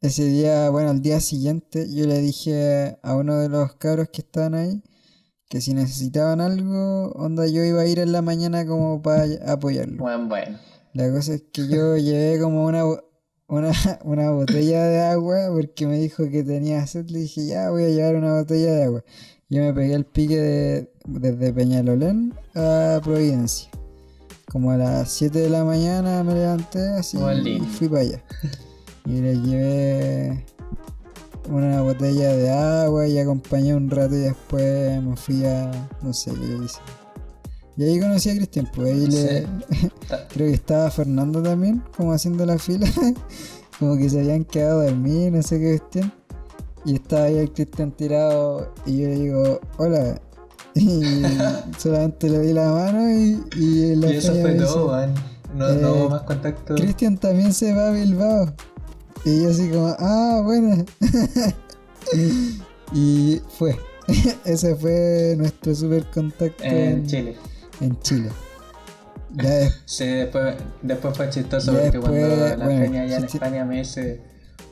ese 0.00 0.25
día, 0.25 0.71
bueno, 0.71 0.88
al 0.88 1.02
día 1.02 1.21
siguiente, 1.21 1.87
yo 1.95 2.06
le 2.06 2.21
dije 2.23 2.99
a 3.02 3.14
uno 3.16 3.37
de 3.37 3.50
los 3.50 3.75
cabros 3.75 4.09
que 4.09 4.23
estaban 4.23 4.54
ahí 4.54 4.83
que 5.49 5.61
si 5.61 5.75
necesitaban 5.75 6.40
algo, 6.40 7.12
onda, 7.12 7.47
yo 7.47 7.62
iba 7.62 7.83
a 7.83 7.87
ir 7.87 7.99
en 8.00 8.12
la 8.12 8.23
mañana 8.23 8.66
como 8.66 9.00
para 9.02 9.26
apoyarlo. 9.47 10.02
Weón, 10.02 10.28
bueno. 10.28 10.59
La 10.92 11.11
cosa 11.11 11.35
es 11.35 11.42
que 11.52 11.68
yo 11.68 11.97
llevé 11.97 12.40
como 12.40 12.64
una, 12.64 12.83
una, 13.49 13.73
una 14.05 14.31
botella 14.31 14.85
de 14.85 15.00
agua 15.03 15.49
porque 15.53 15.87
me 15.87 15.99
dijo 15.99 16.29
que 16.31 16.43
tenía 16.43 16.87
sed. 16.87 17.09
Le 17.09 17.21
dije, 17.21 17.47
ya 17.47 17.71
voy 17.71 17.85
a 17.85 17.88
llevar 17.88 18.17
una 18.17 18.35
botella 18.35 18.73
de 18.73 18.85
agua. 18.85 19.05
Yo 19.49 19.62
me 19.62 19.73
pegué 19.73 19.95
el 19.95 20.05
pique 20.05 20.37
de, 20.37 20.91
desde 21.07 21.53
Peñalolén 21.53 22.35
a 22.55 23.00
Providencia. 23.03 23.71
Como 24.50 24.71
a 24.71 24.76
las 24.76 25.11
7 25.11 25.38
de 25.38 25.50
la 25.50 25.65
mañana 25.65 26.23
me 26.23 26.35
levanté 26.35 26.81
así 26.91 27.19
y 27.45 27.61
fui 27.61 27.88
para 27.88 28.03
allá. 28.03 28.23
Y 29.05 29.21
le 29.21 29.41
llevé 29.41 30.45
una 31.49 31.81
botella 31.83 32.37
de 32.37 32.50
agua 32.50 33.07
y 33.07 33.19
acompañé 33.19 33.75
un 33.75 33.88
rato 33.88 34.17
y 34.17 34.21
después 34.21 35.03
me 35.03 35.17
fui 35.17 35.45
a... 35.45 35.71
no 36.03 36.12
sé 36.12 36.33
qué 36.33 36.65
hice. 36.65 36.81
Y 37.76 37.85
ahí 37.85 38.00
conocí 38.00 38.30
a 38.30 38.35
Cristian, 38.35 38.71
pues 38.75 38.92
ahí 38.92 39.06
le... 39.06 39.40
Sí. 39.40 39.88
Creo 40.30 40.49
que 40.49 40.54
estaba 40.54 40.90
Fernando 40.90 41.42
también, 41.42 41.83
como 41.97 42.12
haciendo 42.12 42.47
la 42.47 42.59
fila. 42.59 42.88
como 43.78 43.99
que 43.99 44.09
se 44.09 44.21
habían 44.21 44.45
quedado 44.45 44.80
a 44.80 44.85
dormir, 44.85 45.33
no 45.33 45.42
sé 45.42 45.59
qué 45.61 45.78
cuestión. 45.78 46.12
Y 46.87 46.95
estaba 46.95 47.25
ahí 47.25 47.37
el 47.37 47.52
Cristian 47.52 47.90
tirado 47.92 48.73
y 48.87 49.02
yo 49.02 49.09
le 49.09 49.14
digo, 49.16 49.61
hola. 49.78 50.21
Y 50.78 51.23
solamente 51.78 52.28
le 52.28 52.38
di 52.40 52.52
la 52.52 52.71
mano 52.71 53.11
y, 53.11 53.42
y 53.56 53.97
la 53.97 54.12
Y 54.12 54.16
eso 54.16 54.35
fue 54.35 54.52
todo, 54.56 54.66
dice, 54.66 54.78
weón. 54.78 55.14
No, 55.54 55.68
no 55.73 55.88
eh, 55.88 55.92
hubo 55.92 56.11
más 56.11 56.23
contacto. 56.23 56.75
Cristian 56.75 57.16
también 57.16 57.54
se 57.54 57.73
va 57.73 57.88
a 57.88 57.90
Bilbao. 57.92 58.54
Y 59.25 59.42
yo 59.42 59.50
así 59.50 59.71
como, 59.71 59.97
ah, 59.99 60.42
bueno. 60.45 60.85
y 62.92 63.40
fue. 63.59 63.78
Ese 64.45 64.76
fue 64.76 65.35
nuestro 65.38 65.75
super 65.75 66.04
contacto 66.11 66.62
En 66.62 67.06
Chile. 67.06 67.37
En 67.80 67.99
Chile. 68.00 68.30
Ya 69.35 69.50
des- 69.50 69.83
Sí, 69.85 70.06
después, 70.06 70.56
después 70.83 71.16
fue 71.16 71.30
chistoso 71.30 71.73
porque 71.73 71.90
después, 71.90 72.02
cuando 72.04 72.56
la 72.56 72.64
bueno, 72.64 72.80
peña 72.83 73.02
allá 73.02 73.16
en 73.18 73.28
sí. 73.28 73.37
España 73.37 73.64
me 73.64 73.78
dice, 73.78 74.23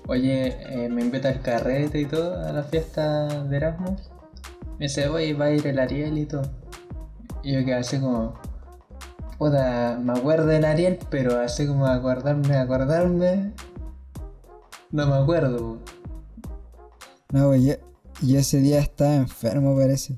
oye, 0.07 0.57
eh, 0.85 0.89
me 0.89 1.03
invita 1.03 1.29
al 1.29 1.41
carrete 1.43 2.01
y 2.01 2.07
todo, 2.07 2.39
a 2.41 2.53
la 2.53 2.63
fiesta 2.63 3.45
de 3.45 3.57
Erasmus. 3.57 4.01
Me 4.79 4.87
dice, 4.87 5.09
oye, 5.09 5.35
va 5.35 5.47
a 5.47 5.51
ir 5.51 5.67
el 5.67 5.79
Ariel 5.79 6.17
y 6.19 6.27
todo. 6.27 6.43
Y 7.43 7.53
yo 7.53 7.65
quedé 7.65 7.75
así 7.75 7.99
como, 7.99 8.35
puta, 9.39 9.99
me 10.03 10.13
acuerdo 10.13 10.47
del 10.47 10.65
Ariel, 10.65 10.99
pero 11.11 11.39
así 11.41 11.67
como 11.67 11.87
acordarme, 11.87 12.57
acordarme, 12.57 13.53
no 14.91 15.07
me 15.07 15.15
acuerdo. 15.17 15.79
No, 17.33 17.49
pues 17.49 17.63
yo, 17.65 17.75
yo 18.23 18.39
ese 18.39 18.59
día 18.61 18.79
estaba 18.79 19.15
enfermo, 19.17 19.77
parece. 19.77 20.17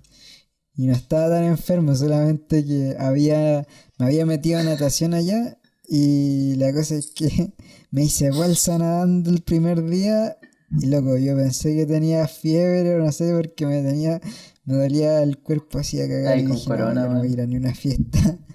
Y 0.77 0.87
no 0.87 0.93
estaba 0.93 1.31
tan 1.31 1.45
enfermo, 1.45 1.95
solamente 1.95 2.65
que 2.65 2.97
había, 2.99 3.67
me 3.99 4.07
había 4.07 4.27
metido 4.27 4.61
a 4.61 4.63
natación 4.63 5.15
allá. 5.15 5.59
Y 5.89 6.55
la 6.57 6.73
cosa 6.73 6.97
es 6.97 7.09
que 7.09 7.53
me 7.91 8.05
hice 8.05 8.31
bolsa 8.31 8.79
nadando 8.79 9.31
el 9.31 9.43
primer 9.43 9.85
día. 9.89 10.37
Y 10.81 10.87
loco, 10.87 11.17
yo 11.17 11.37
pensé 11.37 11.75
que 11.77 11.87
tenía 11.87 12.27
fiebre 12.29 12.97
o 12.97 12.99
no 12.99 13.11
sé, 13.13 13.33
porque 13.33 13.67
me 13.67 13.83
tenía, 13.83 14.21
me 14.65 14.75
dolía 14.75 15.23
el 15.23 15.39
cuerpo 15.39 15.79
así 15.79 16.01
a 16.01 16.09
cagar. 16.09 16.35
Ay, 16.35 16.41
y 16.43 16.47
dije, 16.47 16.59
no, 16.59 16.65
corona, 16.65 17.03
yo 17.03 17.13
no 17.13 17.19
voy 17.21 17.29
a 17.29 17.31
ir 17.31 17.41
a 17.41 17.47
ni 17.47 17.57
una 17.57 17.75
fiesta. 17.75 18.39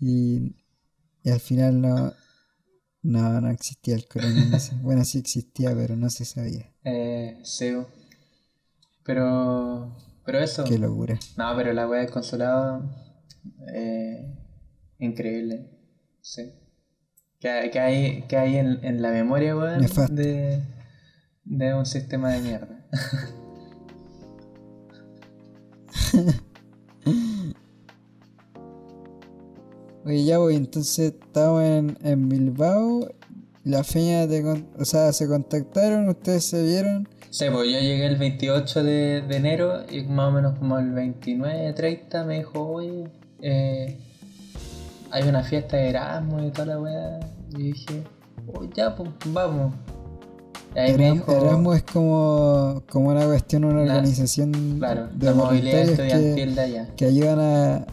Y, 0.00 0.54
y 1.22 1.30
al 1.30 1.40
final 1.40 1.80
no, 1.80 2.12
no, 3.04 3.40
no 3.40 3.50
existía 3.50 3.94
el 3.94 4.06
corona. 4.06 4.44
no 4.50 4.58
sé. 4.58 4.74
Bueno, 4.82 5.04
sí 5.04 5.18
existía, 5.18 5.74
pero 5.74 5.96
no 5.96 6.10
se 6.10 6.24
sabía. 6.24 6.70
Eh, 6.84 7.38
sí. 7.42 7.72
Pero, 9.04 9.96
pero 10.24 10.38
eso. 10.40 10.64
Qué 10.64 10.78
locura. 10.78 11.18
No, 11.36 11.54
pero 11.56 11.72
la 11.72 11.88
wea 11.88 12.00
del 12.00 12.10
consulado, 12.10 12.82
eh, 13.74 14.34
increíble. 14.98 15.70
Sí. 16.20 16.52
Que, 17.40 17.70
que 17.72 17.80
hay, 17.80 18.22
que 18.22 18.36
hay 18.36 18.56
en, 18.56 18.84
en 18.84 19.02
la 19.02 19.10
memoria, 19.10 19.56
weón, 19.56 19.82
de, 20.10 20.62
de 21.44 21.74
un 21.74 21.86
sistema 21.86 22.32
de 22.32 22.40
mierda. 22.40 22.86
Oye, 30.04 30.24
ya 30.24 30.38
voy, 30.38 30.56
entonces 30.56 31.14
estamos 31.14 31.62
en, 31.62 31.96
en 32.02 32.28
Bilbao. 32.28 33.08
La 33.64 33.82
feña 33.82 34.26
con- 34.42 34.68
o 34.78 34.84
sea, 34.84 35.12
se 35.14 35.26
contactaron, 35.26 36.08
ustedes 36.08 36.44
se 36.44 36.62
vieron. 36.62 37.08
Sí, 37.34 37.46
pues 37.50 37.68
yo 37.68 37.80
llegué 37.80 38.06
el 38.06 38.14
28 38.14 38.84
de, 38.84 39.22
de 39.22 39.36
enero 39.36 39.82
y 39.90 40.02
más 40.04 40.28
o 40.28 40.30
menos 40.30 40.56
como 40.56 40.78
el 40.78 40.92
29, 40.92 41.72
30 41.72 42.22
me 42.26 42.36
dijo, 42.38 42.60
oye, 42.64 43.08
eh, 43.40 43.98
hay 45.10 45.28
una 45.28 45.42
fiesta 45.42 45.76
de 45.78 45.88
Erasmus 45.88 46.44
y 46.44 46.50
toda 46.52 46.66
la 46.66 46.80
weá. 46.80 47.18
Y 47.58 47.72
dije, 47.72 48.04
oh, 48.52 48.62
ya, 48.72 48.94
pues 48.94 49.10
vamos. 49.26 49.74
Dijo, 50.96 51.32
Erasmus 51.32 51.76
es 51.78 51.82
como, 51.82 52.84
como 52.88 53.08
una 53.08 53.24
cuestión, 53.26 53.64
una 53.64 53.84
La- 53.84 53.94
organización 53.96 54.76
claro, 54.78 55.08
de 55.12 55.26
la 55.26 55.34
movilidad 55.34 55.80
estudiantil 55.88 56.54
de 56.54 56.60
allá. 56.60 56.88
que 56.96 57.04
ayudan 57.06 57.40
a, 57.40 57.86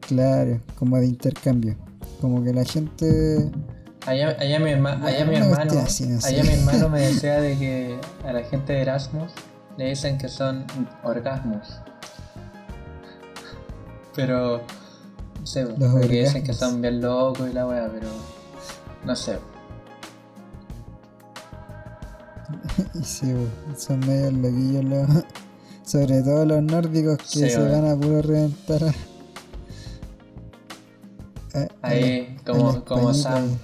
claro, 0.00 0.60
como 0.76 0.98
de 0.98 1.06
intercambio. 1.06 1.76
Como 2.20 2.42
que 2.42 2.52
la 2.52 2.64
gente, 2.64 3.48
Allá, 4.06 4.36
allá 4.40 4.58
mi, 4.58 4.70
herma- 4.70 4.96
Bueno, 4.96 5.06
allá 5.06 5.24
mi 5.24 5.36
una 5.36 5.44
hermano, 5.46 5.78
así, 5.80 6.04
allá 6.24 6.42
mi 6.42 6.48
hermano 6.50 6.88
me 6.88 7.00
decía 7.06 7.40
de 7.40 7.56
que 7.58 7.98
a 8.26 8.32
la 8.32 8.42
gente 8.42 8.72
de 8.72 8.80
Erasmus 8.82 9.30
le 9.76 9.90
dicen 9.90 10.18
que 10.18 10.28
son 10.28 10.64
orgasmos. 11.04 11.68
Pero, 14.14 14.60
no 15.40 15.46
sé, 15.46 15.64
Los 15.64 15.92
porque 15.92 16.24
dicen 16.24 16.42
que 16.44 16.52
son 16.52 16.82
bien 16.82 17.00
locos 17.00 17.48
y 17.48 17.52
la 17.52 17.66
weá, 17.66 17.88
pero 17.92 18.08
no 19.04 19.16
sé. 19.16 19.38
Y 22.94 23.04
sí, 23.04 23.32
son 23.76 24.00
medio 24.00 24.30
loquillos 24.32 24.84
los. 24.84 25.08
Sobre 25.84 26.22
todo 26.22 26.44
los 26.46 26.62
nórdicos 26.62 27.18
que 27.18 27.24
Sí, 27.26 27.50
se 27.50 27.58
van 27.58 27.86
a 27.86 27.96
puro 27.96 28.22
reventar. 28.22 28.84
a- 31.54 31.68
Ahí, 31.82 32.36
como- 32.46 32.70
a 32.70 32.72
la 32.74 32.80
como 32.84 33.10
Españita, 33.10 33.30
Sam. 33.30 33.58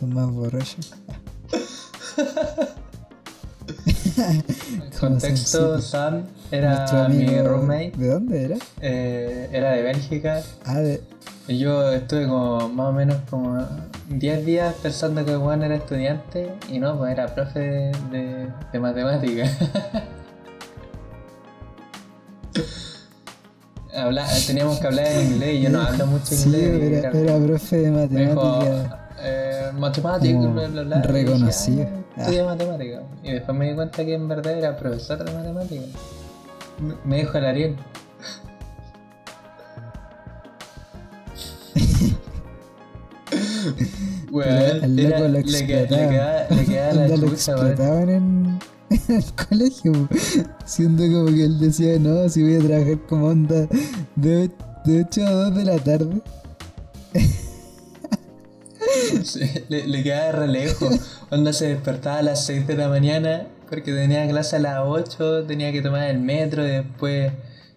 Son 0.00 0.14
más 0.14 0.30
borrachos. 0.30 0.94
Contexto. 4.98 5.80
Sam 5.80 6.24
era 6.50 6.78
Nuestro 6.80 7.08
mi 7.08 7.26
roommate, 7.42 7.92
¿De 7.96 8.08
dónde 8.08 8.44
era? 8.44 8.56
eh, 8.80 9.48
era 9.52 9.70
de 9.72 9.82
Bélgica. 9.82 10.42
Ah, 10.64 10.80
de. 10.80 11.02
Y 11.48 11.58
yo 11.58 11.90
estuve 11.92 12.26
como 12.28 12.68
más 12.68 12.86
o 12.88 12.92
menos 12.92 13.16
como 13.30 13.58
10 14.08 14.44
días 14.46 14.74
pensando 14.82 15.24
que 15.24 15.34
Juan 15.36 15.62
era 15.62 15.76
estudiante 15.76 16.52
y 16.70 16.78
no, 16.78 16.96
pues 16.98 17.12
era 17.12 17.34
profe 17.34 17.60
de, 17.60 17.92
de, 18.10 18.48
de 18.72 18.78
matemáticas. 18.80 19.50
Habla- 23.94 24.26
teníamos 24.46 24.78
que 24.78 24.86
hablar 24.86 25.06
en 25.06 25.32
inglés 25.32 25.54
y 25.56 25.62
yo 25.62 25.70
no 25.70 25.80
hablo 25.82 26.06
mucho 26.06 26.26
Sí, 26.26 26.44
inglés. 26.44 26.82
era, 26.82 26.98
era- 27.10 27.18
era 27.18 27.38
profe 27.46 27.76
de 27.76 28.08
dijo, 28.08 28.62
matemática. 29.72 30.34
como 30.34 30.52
bla, 30.52 30.68
bla, 30.68 30.82
bla. 30.82 31.02
Reconocido. 31.02 31.86
"Ah, 32.16 32.20
estudia 32.22 32.44
matemáticas. 32.44 33.02
Y 33.22 33.32
después 33.32 33.56
me 33.58 33.68
di 33.68 33.74
cuenta 33.74 34.04
que 34.04 34.14
en 34.14 34.28
verdad 34.28 34.58
era 34.58 34.76
profesor 34.76 35.24
de 35.24 35.32
matemáticas. 35.32 35.86
Me- 37.04 37.16
dijo 37.18 37.38
el 37.38 37.44
Ariel. 37.46 37.76
Weón, 44.30 44.48
era- 44.48 44.86
loco 44.86 45.28
lo 45.28 45.28
le, 45.28 45.42
queda- 45.42 45.44
le 45.44 45.80
explotaban. 45.80 46.10
quedaba, 46.10 46.46
le 46.50 46.64
quedaba 46.64 46.92
la 46.94 47.02
Onda, 47.02 47.16
lo 47.16 47.28
chucha, 47.30 47.54
weón. 47.56 47.66
explotaban 47.68 48.10
en, 48.10 48.58
en 49.08 49.16
el 49.16 49.24
colegio, 49.48 49.92
po. 49.92 50.08
siendo 50.64 51.02
como 51.04 51.26
que 51.36 51.44
él 51.44 51.58
decía, 51.60 51.98
no, 51.98 52.28
si 52.28 52.42
voy 52.42 52.56
a 52.56 52.60
trabajar 52.66 52.98
como 53.08 53.26
onda 53.26 53.66
de, 54.16 54.50
de 54.84 55.00
8 55.04 55.26
a 55.26 55.30
2 55.30 55.54
de 55.56 55.64
la 55.64 55.78
tarde. 55.78 56.22
Le, 59.68 59.86
le 59.86 60.02
quedaba 60.02 60.32
re 60.32 60.48
lejos. 60.48 61.22
Onda 61.30 61.52
se 61.52 61.68
despertaba 61.68 62.18
a 62.18 62.22
las 62.22 62.46
6 62.46 62.66
de 62.66 62.76
la 62.76 62.88
mañana 62.88 63.46
porque 63.70 63.92
tenía 63.92 64.28
clase 64.28 64.56
a 64.56 64.58
las 64.58 64.80
8, 64.84 65.44
tenía 65.46 65.70
que 65.72 65.80
tomar 65.80 66.10
el 66.10 66.18
metro 66.18 66.66
y 66.66 66.70
después 66.70 67.32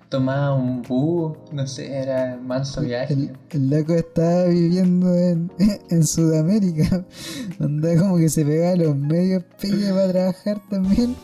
tomaba 0.10 0.54
un 0.54 0.82
bus, 0.82 1.38
no 1.52 1.66
sé, 1.66 1.92
era 1.92 2.38
manso 2.44 2.82
viaje. 2.82 3.14
El, 3.14 3.32
el 3.52 3.70
loco 3.70 3.94
estaba 3.94 4.46
viviendo 4.46 5.14
en, 5.14 5.52
en 5.90 6.06
Sudamérica, 6.06 7.06
onda 7.60 7.96
como 7.98 8.18
que 8.18 8.30
se 8.30 8.44
pegaba 8.44 8.74
a 8.74 8.76
los 8.76 8.96
medios 8.96 9.44
pegue 9.60 9.92
para 9.92 10.12
trabajar 10.12 10.62
también. 10.70 11.16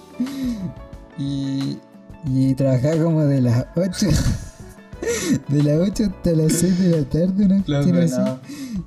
Y, 1.18 1.78
y 2.26 2.54
trabajaba 2.56 3.04
como 3.04 3.26
de 3.26 3.42
las 3.42 3.66
8. 3.76 4.08
De 5.48 5.64
las 5.64 5.90
8 5.90 6.04
hasta 6.06 6.32
las 6.32 6.54
6 6.54 6.80
de 6.80 6.90
la 6.90 7.10
tarde, 7.10 7.46
una 7.46 7.64
cuestión 7.64 7.98
así. 7.98 8.16
no. 8.18 8.40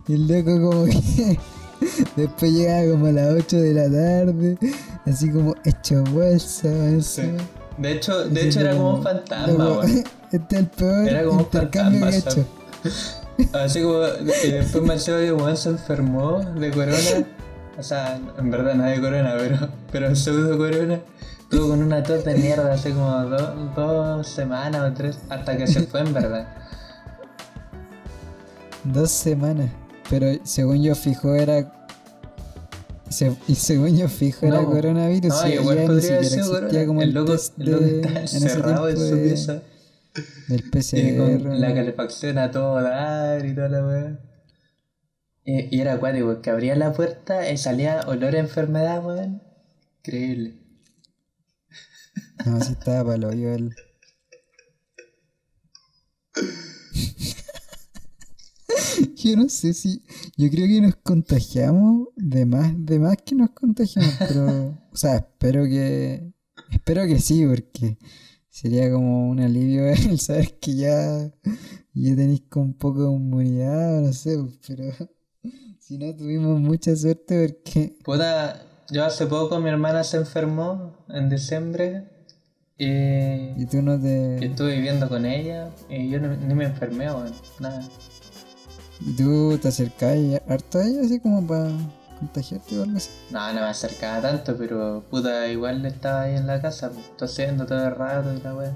Y 0.08 0.14
el 0.14 0.26
loco 0.28 0.70
como 0.70 0.84
que 0.86 1.38
después 2.16 2.52
llegaba 2.52 2.90
como 2.90 3.06
a 3.06 3.12
las 3.12 3.28
8 3.34 3.56
de 3.56 3.74
la 3.74 3.84
tarde, 3.84 4.58
así 5.06 5.30
como 5.30 5.54
hecho 5.64 6.02
bolsa, 6.12 6.68
Sí. 7.00 7.22
De 7.78 7.92
hecho, 7.92 8.28
de 8.28 8.40
Así 8.40 8.48
hecho 8.48 8.60
era 8.60 8.76
como 8.76 8.96
un 8.96 9.02
fantasma. 9.02 9.80
Este 10.32 10.54
es 10.56 10.60
el 10.62 10.66
peor 10.68 11.08
Era 11.08 11.24
como 11.24 11.34
un 11.34 11.40
intercambio 11.40 12.00
que 12.00 12.08
he 12.08 12.20
fantasma, 12.22 12.42
hecho. 12.42 13.58
Así 13.58 13.82
como, 13.82 13.98
y 14.44 14.50
después 14.50 14.84
Juan 15.30 15.56
se 15.56 15.68
enfermó 15.70 16.40
de 16.40 16.70
corona. 16.70 17.26
O 17.78 17.82
sea, 17.82 18.18
en 18.38 18.50
verdad 18.50 18.74
no 18.74 18.84
de 18.84 19.00
corona, 19.00 19.34
pero, 19.38 19.68
pero 19.90 20.14
pseudo 20.16 20.56
corona. 20.58 21.00
Estuvo 21.40 21.68
con 21.68 21.82
una 21.82 22.02
tos 22.02 22.24
de 22.24 22.34
mierda 22.34 22.72
hace 22.72 22.92
como 22.92 23.10
do- 23.24 23.72
dos 23.76 24.26
semanas 24.26 24.90
o 24.90 24.94
tres, 24.94 25.18
hasta 25.28 25.56
que 25.56 25.66
se 25.66 25.82
fue 25.82 26.00
en 26.00 26.12
verdad. 26.14 26.46
Dos 28.84 29.10
semanas. 29.10 29.70
Pero 30.12 30.26
según 30.44 30.82
yo 30.82 30.94
fijo 30.94 31.34
era. 31.34 31.72
se- 33.08 33.34
y 33.48 33.54
según 33.54 33.96
yo 33.96 34.08
fijo 34.08 34.44
era 34.44 34.62
coronavirus. 34.62 35.32
No, 35.32 35.48
y 35.48 35.52
igual 35.54 35.78
ya 35.78 35.88
ni 35.88 36.00
siquiera 36.02 36.20
existía 36.20 36.86
como 36.86 37.00
El 37.00 37.14
loco, 37.14 37.32
test 37.32 37.58
el 37.58 37.70
loco 37.70 37.82
de- 37.84 38.00
está 38.02 38.20
encerrado 38.20 38.88
en 38.90 38.96
su 38.98 39.22
pieza. 39.22 39.62
del 40.48 40.60
Y 40.60 40.70
PCR. 40.70 41.16
con 41.42 41.60
la 41.62 41.74
calefacción 41.74 42.36
a 42.36 42.50
todo 42.50 42.82
dar 42.82 43.42
y 43.46 43.54
toda 43.54 43.70
la 43.70 43.86
weá. 43.86 44.20
Y, 45.44 45.74
y 45.76 45.80
era 45.80 45.94
acuático, 45.94 46.42
que 46.42 46.50
abría 46.50 46.76
la 46.76 46.92
puerta 46.92 47.50
y 47.50 47.56
salía 47.56 48.02
olor 48.06 48.36
a 48.36 48.40
enfermedad, 48.40 49.02
weón. 49.02 49.42
Increíble. 50.04 50.58
No, 52.44 52.60
si 52.60 52.72
estaba 52.72 53.02
para 53.04 53.16
el 53.16 53.24
hoyo 53.24 53.54
el. 53.54 53.74
Yo 59.16 59.36
no 59.36 59.48
sé 59.48 59.72
si. 59.74 60.02
Yo 60.36 60.50
creo 60.50 60.66
que 60.66 60.80
nos 60.80 60.96
contagiamos 60.96 62.08
de 62.16 62.46
más, 62.46 62.72
de 62.76 62.98
más 62.98 63.16
que 63.24 63.34
nos 63.34 63.50
contagiamos, 63.50 64.14
pero. 64.18 64.78
O 64.92 64.96
sea, 64.96 65.16
espero 65.16 65.64
que. 65.64 66.32
Espero 66.70 67.06
que 67.06 67.18
sí, 67.20 67.44
porque 67.46 67.98
sería 68.48 68.90
como 68.90 69.28
un 69.28 69.40
alivio 69.40 69.86
el 70.10 70.18
saber 70.20 70.58
que 70.58 70.74
ya. 70.76 71.30
Ya 71.94 72.16
tenéis 72.16 72.42
con 72.48 72.62
un 72.62 72.74
poco 72.74 73.04
de 73.08 73.12
inmunidad, 73.12 74.00
no 74.00 74.12
sé, 74.12 74.38
pero. 74.66 74.84
Si 75.80 75.98
no 75.98 76.14
tuvimos 76.16 76.58
mucha 76.60 76.94
suerte 76.96 77.48
porque. 77.48 77.96
Puta, 78.04 78.64
yo 78.90 79.04
hace 79.04 79.26
poco 79.26 79.58
mi 79.58 79.68
hermana 79.68 80.04
se 80.04 80.16
enfermó 80.16 81.04
en 81.08 81.28
diciembre 81.28 82.04
y, 82.78 82.86
Y 83.60 83.66
tú 83.70 83.82
no 83.82 84.00
te. 84.00 84.42
estuve 84.42 84.76
viviendo 84.76 85.08
con 85.08 85.26
ella 85.26 85.70
y 85.90 86.08
yo 86.08 86.18
no- 86.20 86.34
ni 86.36 86.54
me 86.54 86.64
enfermé, 86.64 87.10
weón. 87.12 87.32
Nada. 87.60 87.86
Y 89.04 89.12
tú 89.14 89.58
te 89.58 89.68
acercás 89.68 90.16
harto 90.48 90.78
a 90.78 90.84
ella 90.84 91.00
así 91.04 91.18
como 91.20 91.46
para 91.46 91.70
contagiarte 92.18 92.78
o 92.78 92.82
algo 92.84 92.96
así. 92.96 93.10
No, 93.30 93.48
no 93.52 93.60
me 93.60 93.66
acercaba 93.66 94.20
tanto, 94.22 94.56
pero 94.56 95.02
puta, 95.10 95.48
igual 95.48 95.84
estaba 95.86 96.22
ahí 96.22 96.36
en 96.36 96.46
la 96.46 96.60
casa, 96.60 96.90
pues, 96.90 97.04
tosiendo 97.16 97.66
todo 97.66 97.84
el 97.86 97.94
rato 97.94 98.32
y 98.32 98.40
la 98.40 98.54
weá. 98.54 98.72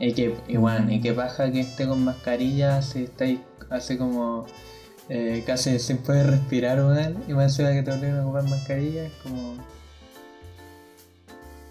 Y 0.00 0.12
que, 0.14 0.34
igual, 0.48 0.90
y 0.90 1.00
que 1.00 1.12
paja 1.12 1.52
que 1.52 1.60
esté 1.60 1.86
con 1.86 2.02
mascarilla 2.04 2.80
si 2.82 3.04
estáis 3.04 3.38
así 3.68 3.98
como 3.98 4.46
eh, 5.10 5.44
casi 5.46 5.78
sin 5.78 5.98
poder 5.98 6.28
respirar, 6.28 6.78
weón, 6.78 7.22
y 7.28 7.34
más 7.34 7.52
encima 7.52 7.70
que 7.72 7.82
te 7.82 7.92
obligan 7.92 8.18
a 8.18 8.22
ocupar 8.24 8.44
mascarilla, 8.44 9.04
es 9.04 9.12
como. 9.22 9.54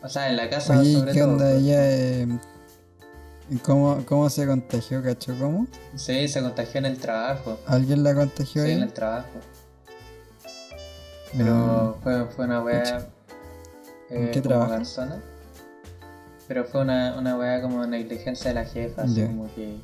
O 0.01 0.07
sea, 0.07 0.29
en 0.29 0.37
la 0.37 0.49
casa 0.49 0.79
Oye, 0.79 0.93
sobre 0.93 1.11
¿qué 1.11 1.19
todo. 1.19 1.31
onda 1.31 1.45
pues. 1.49 1.57
ella? 1.63 1.77
eh, 1.91 2.27
¿cómo, 3.57 4.03
¿Cómo 4.05 4.29
se 4.29 4.45
contagió, 4.47 5.01
cacho? 5.03 5.35
¿Cómo? 5.39 5.67
Sí, 5.95 6.27
se 6.27 6.41
contagió 6.41 6.79
en 6.79 6.85
el 6.85 6.97
trabajo. 6.97 7.59
¿Alguien 7.65 8.03
la 8.03 8.13
contagió 8.15 8.63
Sí, 8.63 8.71
en 8.71 8.77
ahí? 8.77 8.83
el 8.83 8.93
trabajo. 8.93 9.39
Pero 11.37 11.53
Ah, 11.55 11.95
fue, 12.03 12.25
fue 12.27 12.45
una. 12.45 12.61
Pucha. 12.63 12.97
¿En 14.09 14.27
Eh, 14.27 14.31
qué 14.31 14.41
garzona. 14.41 15.21
Pero 16.47 16.65
fue 16.65 16.81
una, 16.81 17.15
una 17.17 17.37
weá 17.37 17.61
como 17.61 17.85
negligencia 17.85 18.49
de 18.49 18.55
la 18.55 18.65
jefa, 18.65 19.03
así 19.03 19.23
como 19.27 19.53
que 19.53 19.77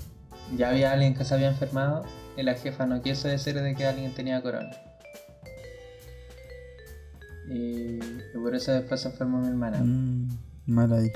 ya 0.58 0.69
había 0.69 0.91
alguien 0.93 1.13
que 1.15 1.23
se 1.23 1.34
había 1.36 1.49
enfermado 1.49 2.04
y 2.36 2.41
la 2.41 2.56
jefa 2.56 2.88
no 2.88 3.01
quiso 3.04 3.28
decir 3.28 3.60
de 3.62 3.75
que 3.75 3.86
alguien 3.86 4.13
tenía 4.15 4.41
corona. 4.41 4.71
Y, 7.47 7.99
y 7.99 8.38
por 8.41 8.56
eso 8.56 8.71
después 8.71 9.01
se 9.01 9.10
enfermó 9.10 9.38
mi 9.39 9.49
hermana. 9.49 9.78
mm, 9.84 10.30
mal 10.65 10.91
ahí. 10.93 11.12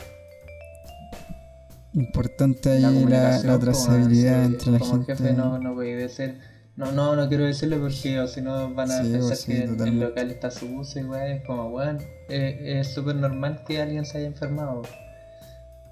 Importante 1.94 2.70
ahí 2.70 2.82
La 3.06 3.40
la, 3.44 3.60
trazabilidad 3.60 4.46
entre 4.46 4.72
la 4.74 4.80
como 4.80 4.92
gente. 4.98 5.16
jefe 5.16 5.34
no, 5.34 5.58
no 5.60 5.74
podía 5.74 5.96
decir. 5.98 6.38
No, 6.76 6.92
no, 6.94 7.16
no 7.16 7.28
quiero 7.28 7.44
decirlo 7.46 7.80
porque 7.80 8.20
o 8.20 8.28
si 8.28 8.42
no 8.42 8.74
van 8.74 8.90
a 8.92 9.04
Sí, 9.04 9.12
pensar 9.12 9.22
pues 9.28 9.40
sí, 9.42 9.52
que 9.52 9.64
en 9.64 9.82
el 9.82 10.00
local 10.00 10.32
está 10.32 10.50
su 10.52 10.66
uso 10.78 11.00
y 11.00 11.04
weá, 11.04 11.28
es 11.28 11.44
como 11.46 11.68
weón. 11.70 11.98
eh, 12.30 12.80
es 12.80 12.94
súper 12.94 13.16
normal 13.16 13.64
que 13.68 13.82
alguien 13.82 14.06
se 14.06 14.20
haya 14.20 14.28
enfermado. 14.28 14.84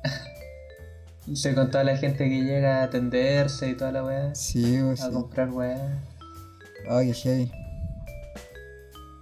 Se 1.33 1.53
con 1.53 1.69
toda 1.71 1.83
la 1.83 1.97
gente 1.97 2.29
que 2.29 2.41
llega 2.41 2.79
a 2.79 2.83
atenderse 2.85 3.69
y 3.69 3.75
toda 3.75 3.91
la 3.91 4.03
weá, 4.05 4.33
Sí, 4.35 4.79
pues 4.81 5.01
a 5.01 5.07
sí. 5.07 5.11
comprar 5.13 5.49
weá. 5.49 6.01
Ay, 6.89 7.07
qué 7.07 7.13
heavy. 7.15 7.51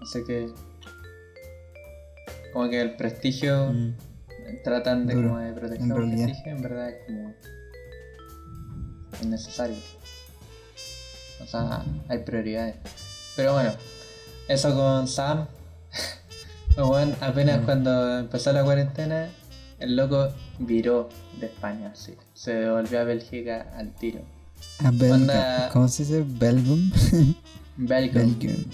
Así 0.03 0.23
que 0.27 0.47
como 2.53 2.69
que 2.69 2.79
el 2.81 2.95
prestigio 2.95 3.71
Mm, 3.73 3.95
tratan 4.63 5.05
de 5.07 5.15
Duro, 5.15 5.29
como 5.29 5.39
de 5.41 5.53
proteger 5.53 5.87
realidad. 5.87 6.25
prestigio, 6.25 6.51
en 6.51 6.61
verdad 6.61 6.89
es 6.89 6.95
como 7.05 7.33
innecesario. 9.21 9.77
O 11.43 11.47
sea, 11.47 11.83
hay 12.07 12.19
prioridades. 12.19 12.75
Pero 13.35 13.53
bueno, 13.53 13.73
eso 14.47 14.73
con 14.75 15.07
Sam. 15.07 15.47
Bueno, 16.77 17.15
apenas 17.21 17.61
Mm. 17.61 17.65
cuando 17.65 18.19
empezó 18.19 18.51
la 18.51 18.61
cuarentena, 18.65 19.29
el 19.79 19.95
loco 19.95 20.27
viró 20.59 21.07
de 21.39 21.45
España, 21.45 21.91
así. 21.93 22.15
se 22.33 22.53
devolvió 22.53 22.99
a 22.99 23.05
Bélgica 23.05 23.71
al 23.77 23.95
tiro. 23.95 24.19
A 24.79 24.91
Belgium. 24.91 25.11
Onda- 25.21 25.69
¿Cómo 25.71 25.87
se 25.87 26.03
dice? 26.03 26.25
Belgium. 26.27 26.91
Belgium. 27.77 28.25
Belgium. 28.25 28.65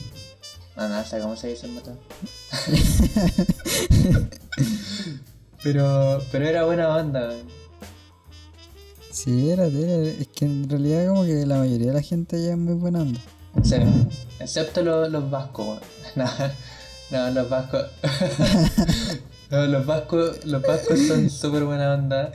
No, 0.77 0.89
no 0.89 1.03
sé 1.05 1.19
cómo 1.19 1.35
se 1.35 1.49
dice 1.49 1.67
en 1.67 1.75
motor. 1.75 1.99
pero, 5.63 6.21
pero 6.31 6.45
era 6.47 6.65
buena 6.65 6.95
onda. 6.95 7.27
weón. 7.29 7.47
Sí, 9.11 9.49
era, 9.49 9.65
era. 9.65 10.07
Es 10.09 10.27
que 10.29 10.45
en 10.45 10.69
realidad 10.69 11.07
como 11.09 11.25
que 11.25 11.45
la 11.45 11.57
mayoría 11.57 11.87
de 11.87 11.93
la 11.93 12.01
gente 12.01 12.37
allá 12.37 12.51
es 12.51 12.57
muy 12.57 12.73
buena 12.75 13.01
onda. 13.01 13.19
Sí, 13.63 13.75
excepto 14.39 14.81
lo- 14.83 15.07
los 15.09 15.29
vascos, 15.29 15.67
weón. 15.67 15.81
No, 17.11 17.27
no, 17.27 17.29
los 17.31 17.49
vascos. 17.49 17.85
no, 19.51 19.65
los 19.67 19.85
vascos, 19.85 20.45
los 20.45 20.61
vascos 20.61 20.97
son 21.07 21.29
súper 21.29 21.63
buena 21.65 21.93
onda. 21.93 22.31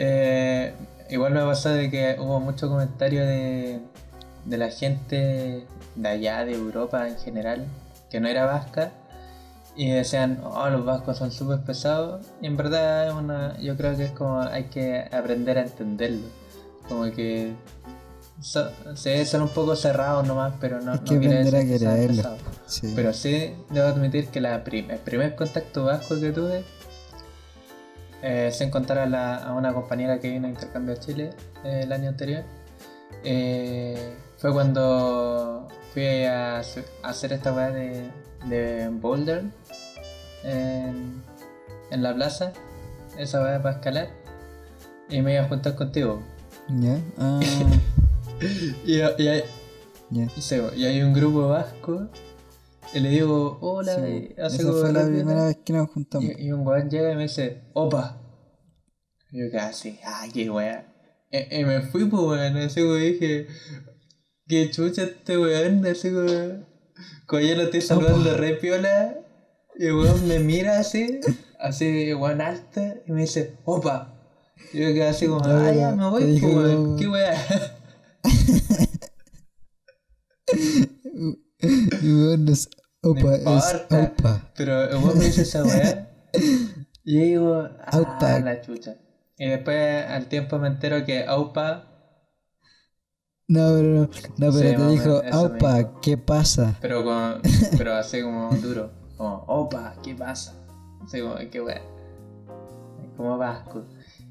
Eh, 0.00 0.74
igual 1.10 1.32
me 1.32 1.40
pasó 1.42 1.68
de 1.68 1.90
que 1.90 2.16
hubo 2.18 2.40
mucho 2.40 2.68
comentario 2.68 3.24
de, 3.24 3.80
de 4.46 4.58
la 4.58 4.70
gente 4.70 5.64
de 5.94 6.08
allá, 6.08 6.44
de 6.44 6.54
Europa 6.54 7.08
en 7.08 7.18
general, 7.18 7.66
que 8.10 8.18
no 8.20 8.26
era 8.28 8.46
vasca. 8.46 8.92
Y 9.76 9.88
decían, 9.90 10.40
oh, 10.44 10.68
los 10.68 10.84
vascos 10.84 11.16
son 11.18 11.30
súper 11.30 11.60
pesados. 11.60 12.26
Y 12.42 12.46
en 12.46 12.56
verdad 12.56 13.08
es 13.08 13.14
una, 13.14 13.56
yo 13.58 13.76
creo 13.76 13.96
que 13.96 14.04
es 14.04 14.10
como 14.12 14.40
hay 14.40 14.64
que 14.64 15.08
aprender 15.12 15.58
a 15.58 15.62
entenderlo. 15.62 16.26
Como 16.88 17.04
que 17.12 17.54
son, 18.40 18.68
sí, 18.96 19.24
son 19.24 19.42
un 19.42 19.48
poco 19.50 19.76
cerrados 19.76 20.26
nomás, 20.26 20.54
pero 20.60 20.80
no, 20.80 20.94
no 20.96 21.04
que 21.04 21.18
quiere 21.18 21.38
aprender 21.38 21.54
a 21.54 21.58
decir 21.58 21.72
que 21.72 21.78
sean 21.78 21.94
quererlo. 21.94 22.16
pesados. 22.16 22.40
Sí. 22.66 22.92
Pero 22.96 23.12
sí, 23.12 23.54
debo 23.70 23.88
admitir 23.88 24.28
que 24.28 24.40
la 24.40 24.62
prim- 24.64 24.90
el 24.90 24.98
primer 24.98 25.34
contacto 25.36 25.84
vasco 25.84 26.18
que 26.20 26.32
tuve, 26.32 26.64
eh, 28.22 28.50
sin 28.52 28.70
contar 28.70 28.98
a, 28.98 29.06
la- 29.06 29.36
a 29.36 29.54
una 29.54 29.72
compañera 29.72 30.18
que 30.20 30.30
vino 30.30 30.46
a 30.46 30.50
intercambio 30.50 30.94
a 30.94 30.98
Chile 30.98 31.30
eh, 31.64 31.80
el 31.84 31.92
año 31.92 32.08
anterior, 32.10 32.44
eh, 33.24 34.14
fue 34.38 34.52
cuando 34.52 35.68
fui 35.92 36.24
a, 36.24 36.58
hacer- 36.58 36.86
a 37.02 37.10
hacer 37.10 37.32
esta 37.32 37.52
weá 37.52 37.70
de, 37.70 38.10
de 38.46 38.88
Boulder 38.88 39.44
en, 40.44 41.22
en 41.90 42.02
la 42.02 42.14
plaza, 42.14 42.52
esa 43.18 43.42
weá 43.42 43.62
para 43.62 43.76
escalar, 43.76 44.08
y 45.08 45.22
me 45.22 45.34
iba 45.34 45.42
a 45.42 45.48
juntar 45.48 45.74
contigo. 45.74 46.22
¿Ya? 46.68 46.98
Ah, 47.18 47.40
Y, 48.86 48.96
y 48.96 49.28
hay. 49.28 49.44
Sí, 50.38 50.56
y 50.76 50.86
hay 50.86 51.02
un 51.02 51.12
grupo 51.12 51.48
vasco 51.48 52.08
y 52.92 53.00
le 53.00 53.10
digo, 53.10 53.58
hola, 53.60 53.94
Sí, 53.94 54.34
y 54.36 54.40
hace 54.40 54.62
esa 54.62 54.72
fue 54.72 54.92
la 54.92 55.06
primera 55.06 55.46
vez 55.46 55.58
que 55.64 55.72
nos 55.72 55.90
juntamos. 55.90 56.28
Y, 56.28 56.46
y 56.46 56.52
un 56.52 56.66
weón 56.66 56.90
llega 56.90 57.12
y 57.12 57.16
me 57.16 57.22
dice, 57.22 57.62
opa. 57.74 58.20
Y 59.30 59.40
yo 59.40 59.52
casi, 59.52 60.00
ay, 60.04 60.30
qué 60.32 60.50
weá. 60.50 60.86
Y, 61.30 61.64
me 61.64 61.82
fui, 61.82 62.06
pues 62.06 62.22
weón, 62.22 62.56
así 62.56 62.80
como 62.80 62.94
dije, 62.94 63.46
qué 64.48 64.70
chucha 64.70 65.04
este 65.04 65.38
weón, 65.38 65.86
así 65.86 66.10
como, 66.10 66.66
como 67.26 67.42
yo 67.42 67.56
lo 67.56 67.62
estoy 67.62 67.80
saludando 67.80 68.30
Opa. 68.30 68.38
re 68.38 68.54
piola, 68.54 69.16
y 69.76 69.86
el 69.86 69.94
weón 69.94 70.28
me 70.28 70.38
mira 70.38 70.78
así, 70.78 71.20
así, 71.58 72.12
weón 72.14 72.40
alto, 72.40 72.80
y 73.06 73.12
me 73.12 73.22
dice, 73.22 73.58
opa. 73.64 74.16
Y 74.72 74.80
yo 74.80 74.88
quedé 74.88 75.08
así 75.08 75.26
como, 75.26 75.42
ah, 75.44 75.72
ya, 75.72 75.92
me 75.92 76.08
voy, 76.10 76.40
weón, 76.40 76.96
qué 76.96 77.08
weá. 77.08 77.34
Y 81.62 82.24
bueno, 82.24 82.52
es 82.52 82.68
opa, 83.02 83.38
No 83.44 83.58
es 83.58 83.74
opa. 83.90 84.50
Pero 84.56 84.90
el 84.90 84.96
weón 84.96 85.18
me 85.18 85.26
dice 85.26 85.42
esa 85.42 85.62
weá. 85.62 86.10
Y 87.04 87.14
yo 87.14 87.20
digo, 87.20 87.68
ah, 87.86 88.40
la 88.42 88.60
chucha. 88.60 88.96
Y 89.38 89.46
después 89.46 90.06
al 90.06 90.26
tiempo 90.26 90.58
me 90.58 90.68
entero 90.68 91.04
que 91.04 91.24
Aupa, 91.24 91.89
No, 93.50 93.74
pero 93.74 93.88
no, 93.88 94.08
no, 94.36 94.52
Sí, 94.52 94.58
pero 94.62 94.78
te 94.78 94.86
dijo, 94.92 95.22
opa. 95.32 96.00
¿qué 96.00 96.16
pasa? 96.16 96.76
pero 96.80 97.02
con, 97.02 97.40
pero 97.76 97.94
así 97.94 98.22
como 98.22 98.48
duro, 98.54 98.92
como 99.16 99.42
Opa, 99.48 99.96
¿qué 100.04 100.14
pasa? 100.14 100.54
Así 101.04 101.20
como, 101.20 101.34
qué 101.50 101.60
weá. 101.60 101.82
Como 103.16 103.36
vasco. 103.38 103.82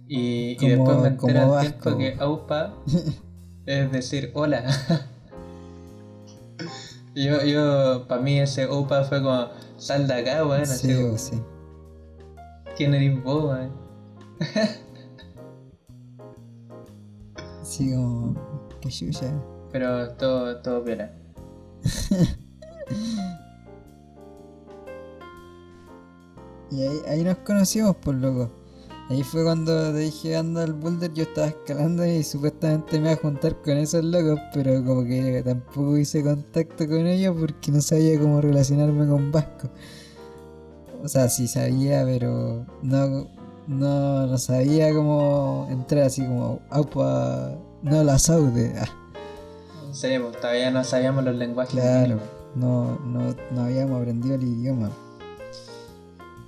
Y, 0.08 0.56
y 0.64 0.70
después 0.70 0.98
me 1.00 1.18
como 1.18 1.32
entero 1.32 1.54
al 1.58 1.68
tiempo 1.68 1.98
que 1.98 2.16
Aupa 2.18 2.74
es 3.66 3.92
decir 3.92 4.32
hola. 4.36 4.64
Yo, 7.14 7.44
yo, 7.44 8.06
para 8.08 8.22
mí 8.22 8.40
ese 8.40 8.68
Opa 8.68 9.04
fue 9.04 9.22
como, 9.22 9.50
sal 9.76 10.08
de 10.08 10.14
acá, 10.14 10.46
weón. 10.46 10.62
así 10.62 10.94
Sí, 10.94 11.04
o 11.04 11.18
sí. 11.18 11.42
¿Quién 12.78 12.94
eres 12.94 13.22
vos, 13.22 13.52
weón? 13.52 13.72
Sí, 17.70 17.92
como, 17.92 18.34
qué 18.82 18.90
chucha. 18.90 19.32
Pero 19.72 20.10
todo, 20.14 20.60
todo 20.62 20.84
piola. 20.84 21.14
Y 26.72 26.84
ahí, 26.84 27.00
ahí 27.08 27.24
nos 27.24 27.38
conocimos, 27.40 27.96
por 27.96 28.14
loco. 28.14 28.52
Ahí 29.10 29.24
fue 29.24 29.44
cuando 29.44 29.92
te 29.92 29.98
dije 29.98 30.36
anda 30.36 30.64
al 30.64 30.74
boulder, 30.74 31.12
yo 31.14 31.24
estaba 31.24 31.48
escalando 31.48 32.06
y 32.06 32.24
supuestamente 32.24 33.00
me 33.00 33.06
iba 33.06 33.14
a 33.14 33.16
juntar 33.16 33.60
con 33.64 33.78
esos 33.78 34.04
locos, 34.04 34.40
pero 34.54 34.84
como 34.86 35.04
que 35.04 35.42
tampoco 35.44 35.98
hice 35.98 36.24
contacto 36.24 36.88
con 36.88 37.08
ellos 37.08 37.36
porque 37.40 37.72
no 37.72 37.82
sabía 37.82 38.20
cómo 38.20 38.40
relacionarme 38.40 39.08
con 39.08 39.32
Vasco. 39.32 39.70
O 41.04 41.08
sea, 41.08 41.28
sí 41.30 41.48
sabía, 41.48 42.04
pero 42.06 42.68
no, 42.84 43.28
no, 43.70 44.26
no 44.26 44.38
sabía 44.38 44.92
cómo 44.94 45.68
entrar 45.70 46.04
así 46.04 46.26
como, 46.26 46.60
aupa, 46.70 47.52
no 47.84 48.04
la 48.04 48.18
saude. 48.20 48.74
Ah, 48.80 48.88
Sí, 49.92 50.08
pues 50.22 50.40
todavía 50.40 50.70
no 50.72 50.84
sabíamos 50.84 51.24
los 51.24 51.36
lenguajes. 51.36 51.72
claro, 51.74 52.20
no, 52.56 53.00
no, 53.06 53.36
no 53.52 53.62
habíamos 53.62 54.00
aprendido 54.00 54.36
el 54.36 54.44
idioma. 54.44 54.92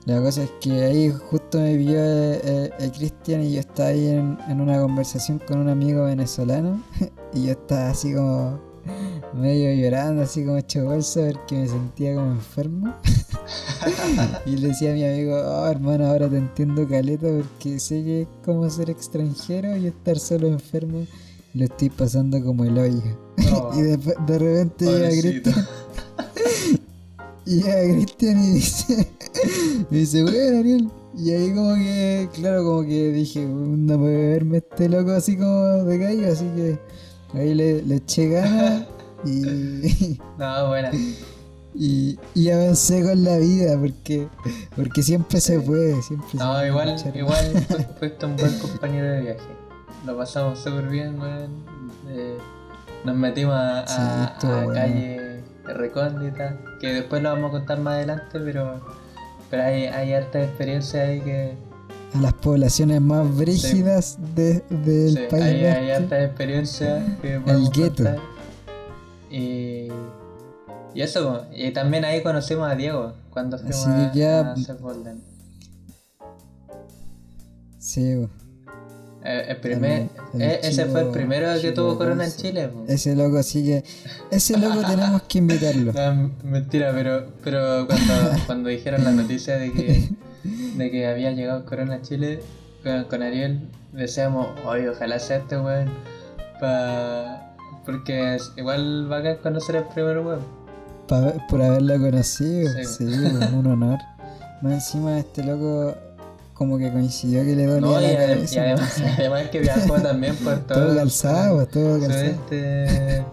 La 0.05 0.19
cosa 0.21 0.43
es 0.43 0.51
que 0.59 0.83
ahí 0.83 1.09
justo 1.11 1.59
me 1.59 1.75
vio 1.77 1.99
el, 2.03 2.73
el 2.79 2.91
Cristian 2.91 3.43
y 3.43 3.53
yo 3.53 3.59
estaba 3.59 3.89
ahí 3.89 4.07
en, 4.09 4.37
en 4.47 4.59
una 4.61 4.79
conversación 4.79 5.39
con 5.39 5.59
un 5.59 5.69
amigo 5.69 6.05
venezolano 6.05 6.81
y 7.33 7.45
yo 7.45 7.51
estaba 7.51 7.89
así 7.91 8.13
como 8.13 8.59
medio 9.33 9.71
llorando, 9.73 10.23
así 10.23 10.43
como 10.43 10.57
hecho 10.57 10.85
bolsa 10.85 11.21
porque 11.31 11.55
me 11.55 11.67
sentía 11.67 12.15
como 12.15 12.31
enfermo. 12.31 12.95
y 14.45 14.55
le 14.57 14.67
decía 14.69 14.91
a 14.91 14.93
mi 14.93 15.03
amigo, 15.03 15.35
oh 15.35 15.67
hermano, 15.67 16.07
ahora 16.07 16.29
te 16.29 16.37
entiendo 16.37 16.87
caleta 16.87 17.27
porque 17.27 17.79
sé 17.79 18.03
que 18.03 18.21
es 18.23 18.27
como 18.45 18.69
ser 18.69 18.89
extranjero 18.89 19.75
y 19.77 19.87
estar 19.87 20.19
solo 20.19 20.47
enfermo. 20.47 21.05
Lo 21.53 21.65
estoy 21.65 21.89
pasando 21.89 22.41
como 22.43 22.63
el 22.65 22.77
hoyo. 22.77 23.01
Oh, 23.53 23.71
y 23.77 23.81
de, 23.81 23.97
de 23.97 24.39
repente 24.39 24.85
llega. 24.85 25.09
Cristian 25.09 25.67
y 27.45 27.55
llega 27.55 27.93
Cristian 27.95 28.43
y 28.43 28.53
dice, 28.53 29.07
me 29.89 29.97
dice, 29.97 30.23
bueno, 30.23 30.59
Ariel. 30.59 30.89
Y 31.17 31.31
ahí 31.31 31.53
como 31.53 31.75
que, 31.75 32.29
claro, 32.33 32.63
como 32.63 32.83
que 32.83 33.11
dije, 33.11 33.45
no 33.45 33.99
puede 33.99 34.27
verme 34.29 34.57
este 34.59 34.87
loco 34.87 35.11
así 35.11 35.35
como 35.35 35.83
de 35.83 35.97
gallo, 35.97 36.31
así 36.31 36.45
que 36.55 36.79
ahí 37.33 37.53
le, 37.53 37.81
le 37.81 37.95
eché 37.95 38.29
ganas 38.29 38.85
y, 39.25 40.17
No, 40.37 40.67
buena. 40.69 40.91
Y, 41.73 42.19
y 42.35 42.49
avancé 42.49 43.03
con 43.03 43.23
la 43.23 43.37
vida, 43.37 43.77
porque, 43.79 44.27
porque 44.75 45.03
siempre 45.03 45.39
se 45.39 45.59
Sí. 45.59 45.65
puede, 45.65 46.01
siempre 46.01 46.29
se 46.31 46.37
No, 46.37 46.51
puede 46.53 46.67
igual, 46.67 46.91
luchar. 46.91 47.15
igual 47.17 47.45
fu- 47.67 47.95
fuiste 47.99 48.25
un 48.25 48.35
buen 48.35 48.59
compañero 48.59 49.07
de 49.11 49.21
viaje. 49.21 49.39
Lo 50.05 50.17
pasamos 50.17 50.59
súper 50.59 50.87
bien, 50.89 51.19
weón. 51.19 51.63
Eh, 52.09 52.37
nos 53.05 53.15
metimos 53.15 53.55
a, 53.55 53.87
Sí, 53.87 53.93
a- 53.97 54.31
estuvo 54.33 54.51
a 54.51 54.63
bueno. 54.65 54.73
calle 54.81 55.43
recóndita, 55.65 56.57
que 56.79 56.87
después 56.93 57.21
lo 57.23 57.29
vamos 57.29 57.49
a 57.49 57.51
contar 57.51 57.79
más 57.79 57.93
adelante, 57.93 58.39
pero, 58.43 58.81
pero 59.49 59.63
hay, 59.63 59.85
hay 59.85 60.13
harta 60.13 60.43
experiencia 60.43 61.03
ahí 61.03 61.21
que... 61.21 61.53
A 62.13 62.19
las 62.19 62.33
poblaciones 62.33 62.99
más 62.99 63.33
brígidas 63.37 64.17
de- 64.35 64.61
del 64.69 65.11
sí, 65.13 65.19
país. 65.29 65.43
hay, 65.45 65.65
hay 65.65 65.87
vasco. 65.89 66.03
harta 66.03 66.23
experiencia 66.25 67.17
que 67.21 67.39
podemos 67.39 67.71
gueto. 67.71 68.03
Y, 69.29 69.87
y 70.93 71.01
eso, 71.01 71.45
y 71.55 71.71
también 71.71 72.05
ahí 72.05 72.21
conocimos 72.21 72.69
a 72.69 72.75
Diego 72.75 73.13
cuando 73.29 73.57
fuimos 73.57 73.87
a, 73.87 74.11
ya- 74.13 74.39
a 74.49 74.53
hacer 74.53 74.77
Golden. 74.77 75.21
Sí, 77.79 78.15
bo. 78.15 78.29
Eh, 79.23 79.45
el 79.49 79.57
primer, 79.57 80.09
El- 80.33 80.41
el 80.41 80.49
eh, 80.51 80.59
ese 80.63 80.85
fue 80.87 81.01
el 81.01 81.07
primero 81.09 81.53
que 81.53 81.59
chico 81.61 81.73
tuvo 81.75 81.97
corona 81.97 82.25
en. 82.25 82.31
Chile. 82.31 82.71
ese 82.87 83.15
loco, 83.15 83.37
así 83.37 83.63
que 83.63 83.83
ese 84.31 84.57
loco 84.57 84.81
tenemos 84.87 85.21
que 85.23 85.37
invitarlo. 85.37 85.93
No, 85.93 86.31
mentira, 86.43 86.91
pero, 86.93 87.27
pero 87.43 87.85
cuando, 87.87 88.13
cuando 88.47 88.69
dijeron 88.69 89.03
la 89.03 89.11
noticia 89.11 89.57
de 89.57 89.71
que, 89.73 90.09
de 90.75 90.91
que 90.91 91.05
había 91.07 91.31
llegado 91.31 91.65
Corona 91.65 91.95
a 91.95 92.01
Chile 92.01 92.41
con, 92.83 93.03
con 93.05 93.21
Ariel, 93.21 93.69
decíamos, 93.93 94.47
oye, 94.65 94.89
ojalá 94.89 95.19
sea 95.19 95.37
este 95.37 95.57
weón. 95.59 95.89
Pa... 96.59 97.47
Porque 97.85 98.37
igual 98.57 99.11
va 99.11 99.17
a 99.17 99.37
conocer 99.37 99.75
el 99.75 99.83
primer 99.85 100.19
weón. 100.19 100.39
Pa- 101.11 101.45
por 101.49 101.61
haberlo 101.61 101.99
conocido, 101.99 102.71
Sí. 102.83 102.85
sí, 102.85 103.03
un 103.53 103.67
honor. 103.67 103.99
Más 104.61 104.73
encima 104.75 105.19
este 105.19 105.43
loco 105.43 105.93
como 106.53 106.77
que 106.77 106.89
coincidió 106.89 107.43
que 107.43 107.53
le 107.55 107.65
dolía 107.65 107.81
No, 107.81 107.99
y, 107.99 108.03
la 108.03 108.09
ade- 108.13 108.27
cabeza. 108.35 108.55
y 108.55 108.59
además, 108.59 109.03
además 109.17 109.49
que 109.49 109.59
viajó 109.59 109.93
también 110.01 110.35
por 110.37 110.57
todo. 110.67 110.85
todo 110.87 110.95
calzado, 110.95 111.65
todo 111.67 111.99
calzado. 111.99 112.23
Sudeste 112.47 113.25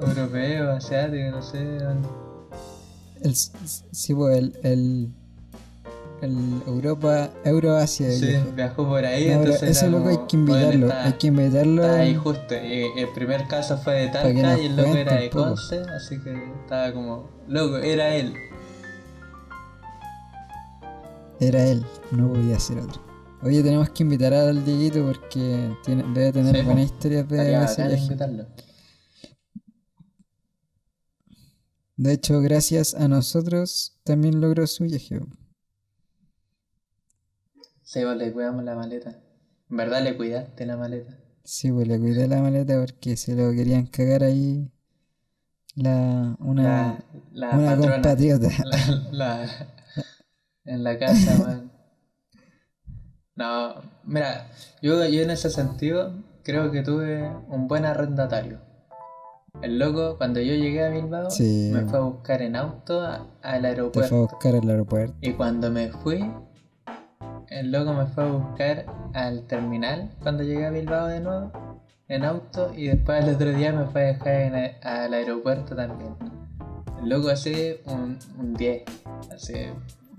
europeo, 0.00 0.72
asiático, 0.72 1.30
no 1.30 1.42
sé. 1.42 1.78
El, 3.22 3.34
sí, 3.34 4.14
pues 4.14 4.36
el, 4.36 4.58
el, 4.62 5.08
el 6.22 6.62
Europa, 6.66 7.30
Euroasia. 7.44 8.10
Sí, 8.10 8.36
viajó 8.54 8.86
por 8.86 9.04
ahí. 9.04 9.26
No, 9.28 9.32
entonces 9.42 9.62
ese 9.70 9.88
loco 9.90 10.08
hay 10.08 10.18
que 10.28 10.36
invitarlo, 10.36 10.86
está- 10.86 11.04
hay 11.04 11.12
que 11.14 11.26
invitarlo. 11.26 11.82
Estaba 11.82 12.00
ahí 12.00 12.14
justo. 12.14 12.54
Y 12.54 13.00
el 13.00 13.08
primer 13.14 13.46
caso 13.48 13.76
fue 13.78 13.94
de 13.94 14.08
Talca 14.08 14.58
y 14.58 14.66
el 14.66 14.76
loco 14.76 14.94
era 14.94 15.14
de. 15.20 15.30
Conce, 15.30 15.80
así 15.94 16.18
que 16.22 16.34
estaba 16.62 16.92
como. 16.92 17.28
Loco, 17.48 17.76
era 17.78 18.14
él. 18.14 18.34
Era 21.38 21.64
él, 21.66 21.84
no 22.12 22.32
podía 22.32 22.58
ser 22.58 22.78
otro. 22.78 23.02
Oye, 23.42 23.62
tenemos 23.62 23.90
que 23.90 24.02
invitar 24.02 24.32
al 24.32 24.64
Dieguito 24.64 25.04
porque 25.04 25.70
tiene, 25.84 26.02
debe 26.14 26.32
tener 26.32 26.56
Sí, 26.56 26.62
buenas 26.62 26.84
historias 26.86 27.28
de 27.28 27.36
Estaría 27.36 27.64
ese 27.64 27.70
bacán 27.82 27.88
viaje. 27.88 28.02
invitarlo. 28.04 28.46
De 31.98 32.12
hecho, 32.12 32.40
gracias 32.40 32.94
a 32.94 33.08
nosotros 33.08 33.98
también 34.04 34.40
logró 34.40 34.66
su 34.66 34.84
viaje. 34.84 35.20
Sí, 37.88 38.02
vos 38.04 38.16
le 38.16 38.32
cuidamos 38.32 38.64
la 38.64 38.74
maleta. 38.74 39.14
En 39.70 39.76
verdad 39.76 40.02
le 40.02 40.16
cuidaste 40.16 40.66
la 40.66 40.76
maleta. 40.76 41.16
Sí, 41.44 41.70
pues 41.70 41.86
le 41.86 42.00
cuidé 42.00 42.26
la 42.26 42.42
maleta 42.42 42.80
porque 42.80 43.16
se 43.16 43.36
lo 43.36 43.52
querían 43.52 43.86
cagar 43.86 44.24
ahí 44.24 44.72
la, 45.76 46.34
una, 46.40 46.62
La, 47.32 47.50
la 47.50 47.56
una 47.56 47.66
patrona. 47.76 47.92
compatriota. 47.94 48.48
La, 49.12 49.46
en 50.64 50.82
la 50.82 50.98
casa, 50.98 51.38
man. 51.44 51.70
No, 53.36 53.74
mira, 54.04 54.48
yo, 54.82 55.04
yo 55.06 55.22
en 55.22 55.30
ese 55.30 55.50
sentido 55.50 56.12
creo 56.42 56.72
que 56.72 56.82
tuve 56.82 57.30
un 57.48 57.68
buen 57.68 57.84
arrendatario. 57.84 58.58
El 59.62 59.78
loco, 59.78 60.16
cuando 60.18 60.40
yo 60.40 60.54
llegué 60.54 60.84
a 60.84 60.88
Bilbao, 60.90 61.30
Sí. 61.30 61.70
me 61.72 61.86
fue 61.86 61.98
a 61.98 62.02
buscar 62.02 62.42
en 62.42 62.56
auto 62.56 63.00
a- 63.00 63.26
al 63.42 63.62
Te 63.62 63.68
aeropuerto. 63.68 64.08
fue 64.08 64.18
a 64.18 64.20
buscar 64.22 64.54
al 64.56 64.68
aeropuerto. 64.68 65.16
Y 65.20 65.32
cuando 65.34 65.70
me 65.70 65.88
fui, 65.90 66.28
el 67.60 67.72
loco 67.72 67.94
me 67.94 68.06
fue 68.06 68.24
a 68.24 68.26
buscar 68.26 68.86
al 69.14 69.46
terminal 69.46 70.10
cuando 70.22 70.42
llegué 70.42 70.66
a 70.66 70.70
Bilbao 70.70 71.06
de 71.06 71.20
nuevo 71.20 71.52
en 72.08 72.24
auto 72.24 72.72
y 72.76 72.86
después 72.88 73.24
al 73.24 73.34
otro 73.34 73.50
día 73.52 73.72
me 73.72 73.86
fue 73.86 74.02
a 74.02 74.06
dejar 74.12 74.34
en 74.34 74.54
al 74.82 75.14
aeropuerto 75.14 75.74
también. 75.74 76.14
El 77.02 77.08
loco 77.08 77.28
hace 77.28 77.82
un, 77.86 78.18
un 78.38 78.54
10, 78.54 78.82
hace, 79.34 79.72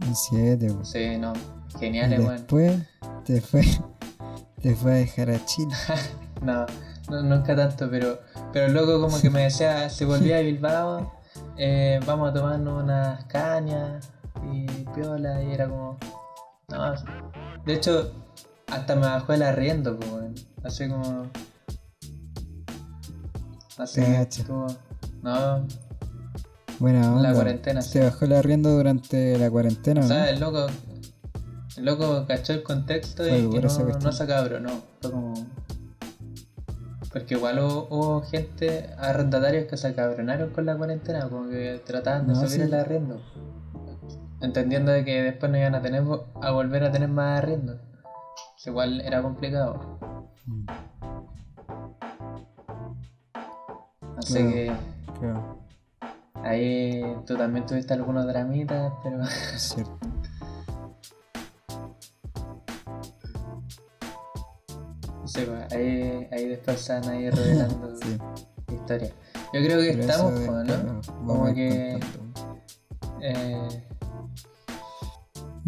Un 0.06 0.16
7, 0.16 0.68
pues. 0.74 0.90
hace 0.90 1.18
no, 1.18 1.34
genial, 1.80 2.12
weón. 2.20 2.36
después 2.36 2.78
te 3.26 3.42
fue, 3.42 3.64
te 4.62 4.76
fue 4.76 4.92
a 4.92 4.96
dejar 4.96 5.30
a 5.32 5.46
Chile. 5.46 5.74
No, 6.40 6.68
no, 7.10 7.24
nunca 7.24 7.56
tanto, 7.56 7.90
pero, 7.90 8.20
pero 8.54 8.68
el 8.68 8.74
loco 8.76 9.02
como 9.02 9.20
que 9.20 9.32
me 9.32 9.46
decía, 9.46 9.90
si 9.90 10.06
volvía 10.06 10.38
a 10.38 10.42
Bilbao, 10.42 11.12
eh, 11.58 12.00
vamos 12.06 12.30
a 12.30 12.34
tomarnos 12.34 12.84
unas 12.84 13.26
cañas 13.26 14.12
y 14.54 14.68
piola, 14.94 15.42
y 15.42 15.52
era 15.52 15.68
como, 15.68 15.98
no, 16.70 16.94
de 17.66 17.74
hecho, 17.74 18.12
hasta 18.72 18.96
me 18.96 19.02
bajó 19.04 19.34
el 19.34 19.42
arriendo, 19.44 19.98
pues, 19.98 20.12
weón. 20.12 20.36
así 20.64 20.88
como, 20.90 21.28
Cacha. 23.78 24.22
estuvo, 24.42 24.68
no, 25.22 25.66
Buena 26.80 27.14
onda. 27.16 27.30
la 27.30 27.34
cuarentena, 27.36 27.82
sí. 27.82 27.94
Te 27.94 28.04
bajó 28.06 28.26
el 28.26 28.34
arriendo 28.34 28.70
durante 28.72 29.38
la 29.38 29.50
cuarentena, 29.50 30.02
¿no? 30.02 30.08
sea, 30.08 30.30
el 30.30 30.40
loco, 30.42 30.68
el 31.78 31.86
loco 31.86 32.26
cachó 32.28 32.52
el 32.54 32.64
contexto 32.64 33.26
y 33.26 33.50
que 33.50 33.62
no, 33.62 33.70
no 34.02 34.12
se 34.12 34.28
cabró, 34.28 34.60
no, 34.60 34.82
fue 35.02 35.12
como... 35.12 35.34
Porque 37.14 37.36
igual 37.36 37.60
hubo, 37.60 37.88
hubo 37.90 38.22
gente, 38.24 38.90
arrendatarios 39.00 39.66
que 39.70 39.78
se 39.78 39.96
cabronaron 39.96 40.50
con 40.52 40.66
la 40.66 40.76
cuarentena, 40.76 41.30
como 41.30 41.50
que 41.50 41.82
trataban 41.86 42.28
de 42.28 42.34
No, 42.34 42.40
subir 42.40 42.52
sí. 42.52 42.62
el 42.62 42.74
arriendo. 42.74 43.22
Entendiendo 44.42 44.92
de 44.92 45.04
que 45.04 45.22
después 45.24 45.52
no 45.52 45.58
iban 45.58 45.76
a 45.76 45.82
tener 45.82 46.04
a 46.42 46.52
volver 46.52 46.84
a 46.84 46.92
tener 46.92 47.10
más 47.10 47.40
arriendo. 47.40 47.80
Pues 48.54 48.68
igual 48.68 49.02
era 49.02 49.22
complicado. 49.22 49.98
Mm, 50.46 50.66
Así 54.18 54.34
Claro. 54.34 54.50
que 54.52 54.72
Claro, 55.20 55.58
ahí 56.44 57.16
tú 57.26 57.36
también 57.38 57.66
tuviste 57.66 57.94
algunos 57.94 58.26
dramitas, 58.28 58.94
pero 59.04 59.22
es 59.56 59.62
cierto. 59.62 59.98
sí, 65.26 65.42
pues, 65.46 65.74
ahí, 65.74 66.28
ahí 66.32 66.48
después 66.50 66.80
se 66.80 66.94
van 66.94 67.10
a 67.10 67.20
ir 67.20 67.36
revelando 67.36 67.96
Sí, 68.02 68.18
historias. 68.74 69.12
Yo 69.54 69.62
creo 69.64 69.80
que 69.80 69.92
pero 69.92 70.02
estamos, 70.02 70.34
pues, 70.34 70.84
¿no? 70.84 71.02
Como 71.26 71.54
que-. 71.54 72.00
Eh, 73.22 73.68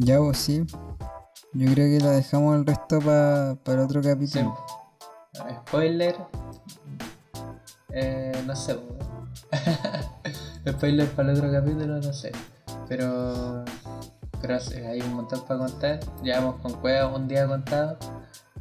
Ya 0.01 0.19
vos 0.19 0.37
sí. 0.37 0.65
Yo 1.51 1.73
creo 1.73 1.97
que 1.99 2.01
lo 2.01 2.11
dejamos 2.11 2.55
el 2.55 2.65
resto 2.65 3.01
para 3.01 3.51
el 3.65 3.79
otro 3.79 4.01
Sí. 4.01 4.09
capítulo. 4.09 4.57
Spoiler. 5.67 6.15
Eh, 7.89 8.43
no 8.45 8.55
sé. 8.55 8.79
Spoiler 10.69 11.09
para 11.09 11.31
el 11.31 11.37
otro 11.37 11.51
capítulo, 11.51 11.99
no 11.99 12.13
sé. 12.13 12.31
Pero. 12.87 13.65
Pero 14.41 14.57
hay 14.87 15.01
un 15.01 15.15
montón 15.15 15.45
para 15.45 15.59
contar. 15.59 15.99
Llevamos 16.23 16.61
con 16.61 16.79
Cueva 16.79 17.13
un 17.13 17.27
día 17.27 17.45
contado. 17.45 17.97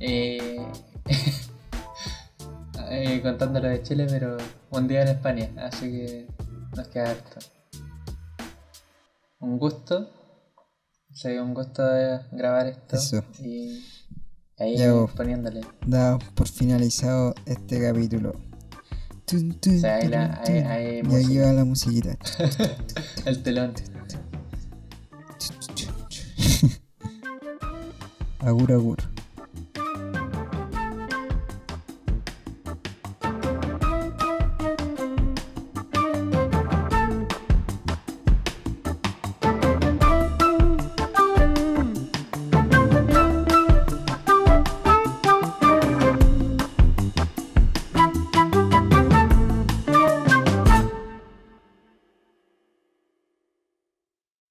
Eh, 0.00 0.66
eh, 2.90 3.22
contando 3.22 3.60
lo 3.60 3.68
de 3.68 3.80
Chile, 3.84 4.08
pero 4.10 4.38
un 4.70 4.88
día 4.88 5.02
en 5.02 5.08
España. 5.08 5.50
Así 5.56 5.88
que 5.88 6.26
nos 6.76 6.88
queda 6.88 7.10
harto. 7.10 7.38
Un 9.38 9.56
gusto. 9.56 10.17
Sí, 11.12 11.28
un 11.38 11.54
gusto 11.54 11.82
de 11.84 12.20
grabar 12.32 12.66
esto. 12.68 12.96
Eso. 12.96 13.24
Y 13.42 13.84
ahí 14.58 14.76
Ya, 14.76 14.92
vos. 14.92 15.10
poniéndole. 15.12 15.62
Damos 15.86 16.22
por 16.34 16.48
finalizado 16.48 17.34
este 17.46 17.80
capítulo. 17.82 18.34
Tun, 19.24 19.58
tun, 19.60 19.76
O 19.76 19.80
sea, 19.80 19.96
ahí 19.96 20.08
la- 20.08 20.42
ahí- 20.46 20.58
ahí 20.58 20.98
y 20.98 21.02
música. 21.02 21.46
va 21.46 21.52
la 21.52 21.64
musiquita. 21.64 22.16
El 23.26 23.42
telón. 23.42 23.74
agur 28.40 28.72
agur. 28.72 28.98